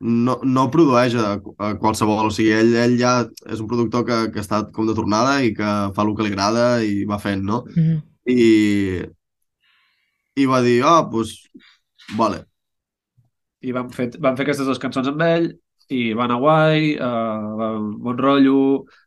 [0.00, 3.16] no, no produeix a, a qualsevol, o sigui, ell, ell ja
[3.50, 6.30] és un productor que, que està com de tornada i que fa el que li
[6.32, 7.64] agrada i va fent, no?
[7.74, 7.98] Mhm.
[8.28, 9.02] I,
[10.38, 11.34] i va dir, ah, doncs,
[12.16, 12.44] vale.
[13.60, 15.48] I vam fer, vam fer aquestes dues cançons amb ell
[15.94, 17.68] i va anar guai, va,
[18.04, 18.58] bon rotllo,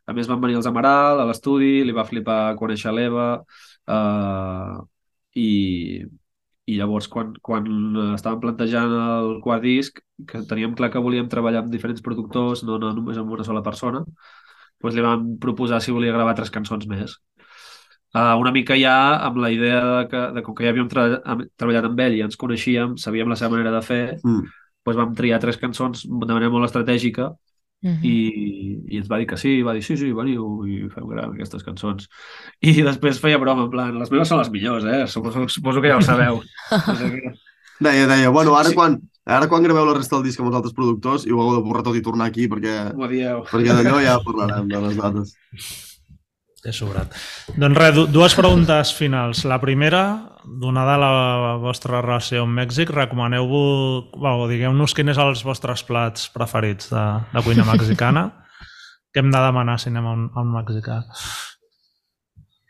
[0.06, 4.80] a més van venir els Amaral a l'estudi, li va flipar conèixer l'Eva uh,
[5.38, 6.02] i,
[6.66, 7.68] i llavors quan, quan
[8.16, 12.80] estàvem plantejant el quart disc, que teníem clar que volíem treballar amb diferents productors, no,
[12.82, 14.02] no només amb una sola persona,
[14.82, 17.14] doncs li vam proposar si volia gravar tres cançons més.
[18.14, 21.06] Uh, una mica ja amb la idea de que, de com que ja havíem tra
[21.56, 24.42] treballat amb ell i ens coneixíem, sabíem la seva manera de fer, Mm.
[24.84, 27.30] doncs vam triar tres cançons de manera molt estratègica
[27.82, 28.04] Mhm.
[28.04, 31.32] i, i ens va dir que sí, va dir sí, sí, veniu i fem gran
[31.32, 32.08] aquestes cançons.
[32.60, 35.06] I després feia broma, en plan, les meves són les millors, eh?
[35.08, 36.42] Suposo, suposo que ja ho sabeu.
[36.86, 37.32] No sé què.
[37.82, 38.74] Deia, deia, bueno, ara, Sí.
[38.76, 41.58] quan, ara quan graveu la resta del disc amb els altres productors i ho haureu
[41.58, 45.34] de borrar tot i tornar aquí perquè, perquè d'allò ja parlarem de les dates.
[46.64, 47.10] És sobrat.
[47.58, 49.44] Doncs res, du- dues preguntes finals.
[49.50, 50.02] La primera,
[50.46, 56.90] donada la vostra relació amb Mèxic, recomaneu-vos, bueno, digueu-nos quins són els vostres plats preferits
[56.92, 57.02] de,
[57.32, 58.28] de cuina mexicana.
[59.12, 61.02] Què hem de demanar si anem a un, a un mexicà?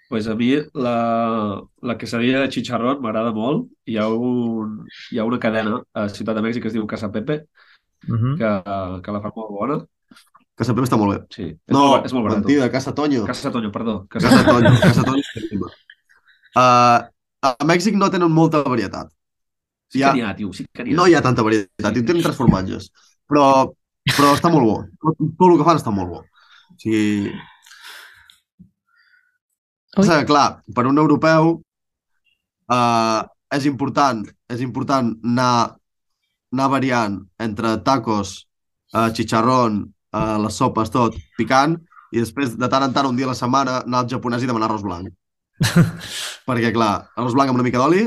[0.08, 3.68] Pues a mi la, la quesadilla de chicharrón m'agrada molt.
[3.88, 4.82] Hi ha, un,
[5.12, 7.44] hi ha una cadena a Ciutat de Mèxic que es diu Casa Pepe,
[8.02, 8.34] Uh -huh.
[8.36, 9.74] que, que la fa molt bona.
[10.58, 11.18] Que sempre està molt bé.
[11.32, 12.42] Sí, és, No, molt, és molt barat.
[12.42, 13.24] mentida, Casa Toño.
[13.26, 14.06] Casa Toño, perdó.
[14.08, 14.28] Casa...
[14.28, 15.22] Casa Toño, Casa Toño.
[16.52, 16.98] Uh,
[17.48, 19.08] a Mèxic no tenen molta varietat.
[19.92, 20.96] Sí que n'hi ha, tio, sí que n'hi ha.
[20.96, 22.90] No hi ha tanta varietat, i tenen tres formatges.
[23.28, 23.46] Però,
[24.12, 24.76] però està molt bo.
[25.00, 26.20] Tot, tot el que fan està molt bo.
[26.20, 27.32] O sigui...
[27.32, 27.40] Ui.
[29.96, 31.50] Passa que, clar, per un europeu
[32.72, 33.20] uh,
[33.52, 34.22] és important
[34.52, 35.76] és important anar,
[36.52, 38.46] anar variant entre tacos,
[38.96, 39.82] uh, chicharrón,
[40.12, 41.76] uh, les sopes, tot, picant,
[42.12, 44.50] i després, de tant en tant, un dia a la setmana, anar al japonès i
[44.50, 45.10] demanar arròs blanc.
[46.48, 48.04] perquè, clar, arròs blanc amb una mica d'oli,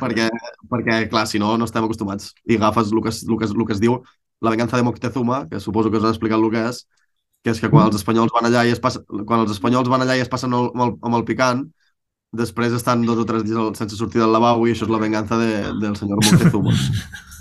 [0.00, 0.28] perquè,
[0.70, 2.32] perquè, clar, si no, no estem acostumats.
[2.48, 4.00] I agafes el que, es, el que, es, el que es diu
[4.42, 6.82] la venganza de Moctezuma, que suposo que us han explicat el que és,
[7.42, 10.04] que és que quan els espanyols van allà i es passen, quan els espanyols van
[10.04, 11.66] allà i es passen el, amb, el, amb el picant,
[12.32, 15.38] després estan dos o tres dies sense sortir del lavabo i això és la venganza
[15.38, 16.74] de, del senyor Moctezuma.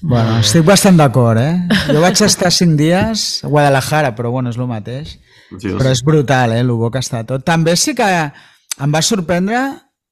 [0.00, 1.56] Bueno, estic bastant d'acord, eh?
[1.90, 5.16] Jo vaig estar cinc dies a Guadalajara, però bueno, és el mateix.
[5.58, 7.42] Sí, Però és brutal, eh, el bo que està tot.
[7.44, 9.62] També sí que em va sorprendre,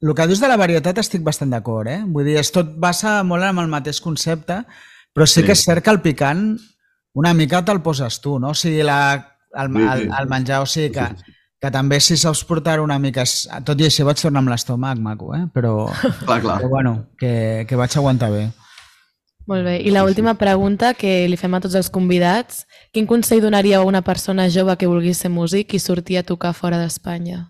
[0.03, 2.01] el que dius de la varietat estic bastant d'acord, eh?
[2.07, 4.63] Vull dir, és tot basa molt amb el mateix concepte,
[5.15, 5.47] però sí, Sí.
[5.47, 6.57] que és cert que el picant
[7.15, 8.51] una mica te'l poses tu, no?
[8.51, 8.99] O sigui, la,
[9.55, 9.89] el, Sí, sí.
[9.93, 13.25] el, el menjar, o sigui que, que que també si saps portar una mica...
[13.65, 15.47] Tot i així vaig tornar amb l'estómac maco, eh?
[15.55, 15.87] Però,
[16.27, 16.59] Clar, clar.
[16.61, 18.51] però bueno, que, que vaig aguantar bé.
[19.47, 19.77] Molt bé.
[19.87, 22.65] I l'última pregunta que li fem a tots els convidats.
[22.93, 26.53] Quin consell donaria a una persona jove que volgués ser músic i sortir a tocar
[26.55, 27.45] fora d'Espanya?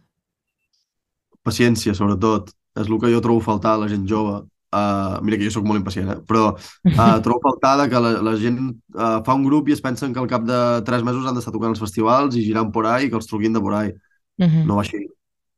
[1.47, 2.53] Paciència, sobretot.
[2.77, 4.43] És el que jo trobo faltar a la gent jove.
[4.77, 6.17] Uh, mira que jo sóc molt impacient, eh?
[6.29, 9.77] però uh, trobo a faltar de que la, la gent uh, fa un grup i
[9.77, 12.73] es pensen que al cap de tres mesos han d'estar tocant els festivals i girant
[12.75, 13.95] por ahí i que els truquin de por ahí.
[14.37, 14.65] Uh -huh.
[14.67, 15.07] No va així.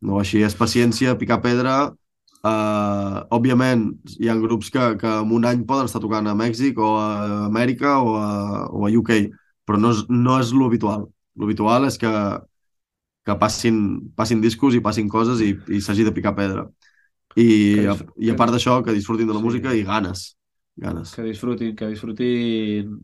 [0.00, 0.44] No va així.
[0.44, 1.90] És paciència, picar pedra.
[2.48, 3.82] Uh, òbviament,
[4.22, 7.08] hi ha grups que, que en un any poden estar tocant a Mèxic o a
[7.48, 8.28] Amèrica o a,
[8.70, 9.18] o a UK,
[9.66, 11.08] però no és, no és l'habitual.
[11.42, 12.12] L'habitual és que,
[13.26, 13.78] que passin,
[14.16, 16.66] passin discos i passin coses i, i s'hagi de picar pedra.
[17.38, 17.94] I, a,
[18.24, 19.44] i a part d'això, que disfrutin de la Sí.
[19.44, 20.32] música i ganes.
[20.78, 21.12] Ganes.
[21.14, 22.96] Que disfrutin, que disfrutin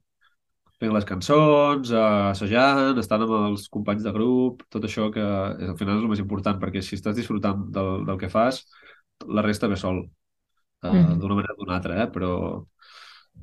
[0.80, 5.76] fent les cançons, eh, assajant, estant amb els companys de grup, tot això que al
[5.78, 8.64] final és el més important, perquè si estàs disfrutant del, del que fas,
[9.29, 10.11] la resta ve sol,
[10.83, 11.21] eh, Mhm.
[11.21, 12.09] d'una manera o d'una altra, eh?
[12.11, 12.65] però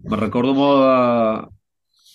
[0.09, 1.49] me'n recordo molt de...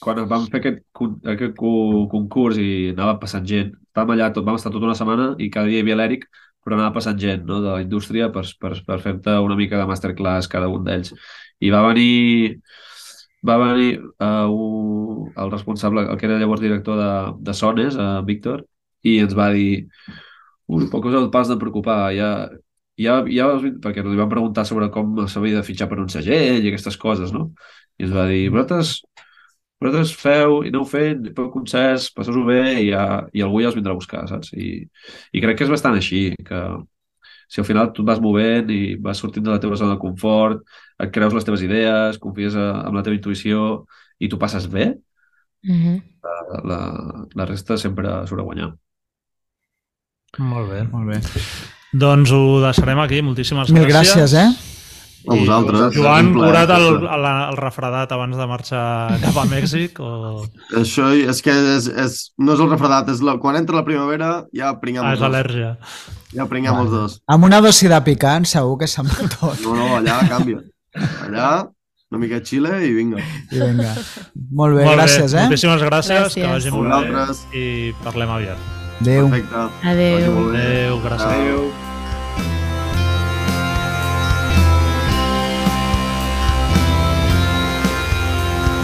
[0.03, 4.45] quan vam fer aquest, con- aquest co- concurs i anava passant gent, estàvem allà, tot,
[4.47, 6.27] vam estar tota una setmana i cada dia hi havia l'Èric,
[6.65, 7.61] però anava passant gent no?
[7.65, 11.15] de la indústria per, per, per fer-te una mica de masterclass cada un d'ells.
[11.65, 12.61] I va venir
[13.47, 17.11] va venir uh, un, el responsable, el que era llavors director de,
[17.51, 18.65] de Sones, uh, Víctor,
[19.07, 19.87] i ens va dir
[20.69, 22.31] ui, poc us heu pas de preocupar, ja,
[22.99, 23.47] ja, ja
[23.83, 27.33] perquè li vam preguntar sobre com s'havia de fitxar per un segell i aquestes coses,
[27.33, 27.51] no?
[27.99, 29.03] I ens va dir, vosaltres,
[29.81, 33.77] vosaltres feu i aneu fent, feu concerts, passeu-ho bé i, ja, i algú ja us
[33.79, 34.53] vindrà a buscar, saps?
[34.57, 34.83] I,
[35.33, 36.61] I crec que és bastant així, que
[37.49, 40.01] si al final tu et vas movent i vas sortint de la teva zona de
[40.03, 40.65] confort,
[40.99, 43.85] et creus les teves idees, confies a- en la teva intuïció
[44.19, 44.95] i tu passes bé,
[45.67, 46.03] Uh -huh.
[46.65, 48.77] la, la resta sempre surt a guanyar.
[50.39, 50.85] Molt bé.
[50.93, 51.21] Molt bé.
[51.93, 53.22] Doncs ho deixarem aquí.
[53.22, 54.32] Moltíssimes Mil gràcies.
[54.32, 54.72] gràcies, eh?
[55.26, 55.95] A vosaltres.
[55.97, 59.99] Joan, curat el, el, el refredat abans de marxar cap a Mèxic?
[59.99, 60.45] O...
[60.78, 64.45] Això és que és, és, no és el refredat, és la, quan entra la primavera
[64.55, 65.28] ja pringam Ah, els és dos.
[65.32, 65.72] al·lèrgia.
[66.37, 67.18] Ja pringam els dos.
[67.26, 69.59] Amb una dosi de picant segur que se'n va tot.
[69.66, 70.62] No, no, allà canvia.
[71.26, 71.51] Allà,
[72.12, 73.18] una mica xile i vinga.
[73.51, 73.97] I vinga.
[74.55, 75.41] Molt bé, Molt gràcies, bé.
[75.43, 75.49] eh?
[75.51, 76.39] Moltíssimes gràcies, Gràcies.
[76.39, 77.47] que vagi A molt vosaltres.
[77.51, 78.86] bé i parlem aviat.
[79.01, 79.29] Adéu.
[79.29, 79.55] Perfecte.
[79.83, 80.49] Adéu.
[80.49, 81.27] Adéu, gràcies.
[81.27, 81.73] Adéu.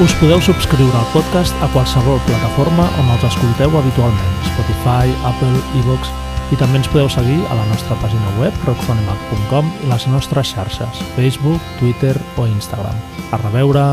[0.02, 6.10] Us podeu subscriure al podcast a qualsevol plataforma on els escolteu habitualment, Spotify, Apple, iVoox,
[6.50, 11.04] i també ens podeu seguir a la nostra pàgina web rockfonemac.com i les nostres xarxes,
[11.14, 12.98] Facebook, Twitter o Instagram.
[13.30, 13.86] A reveure!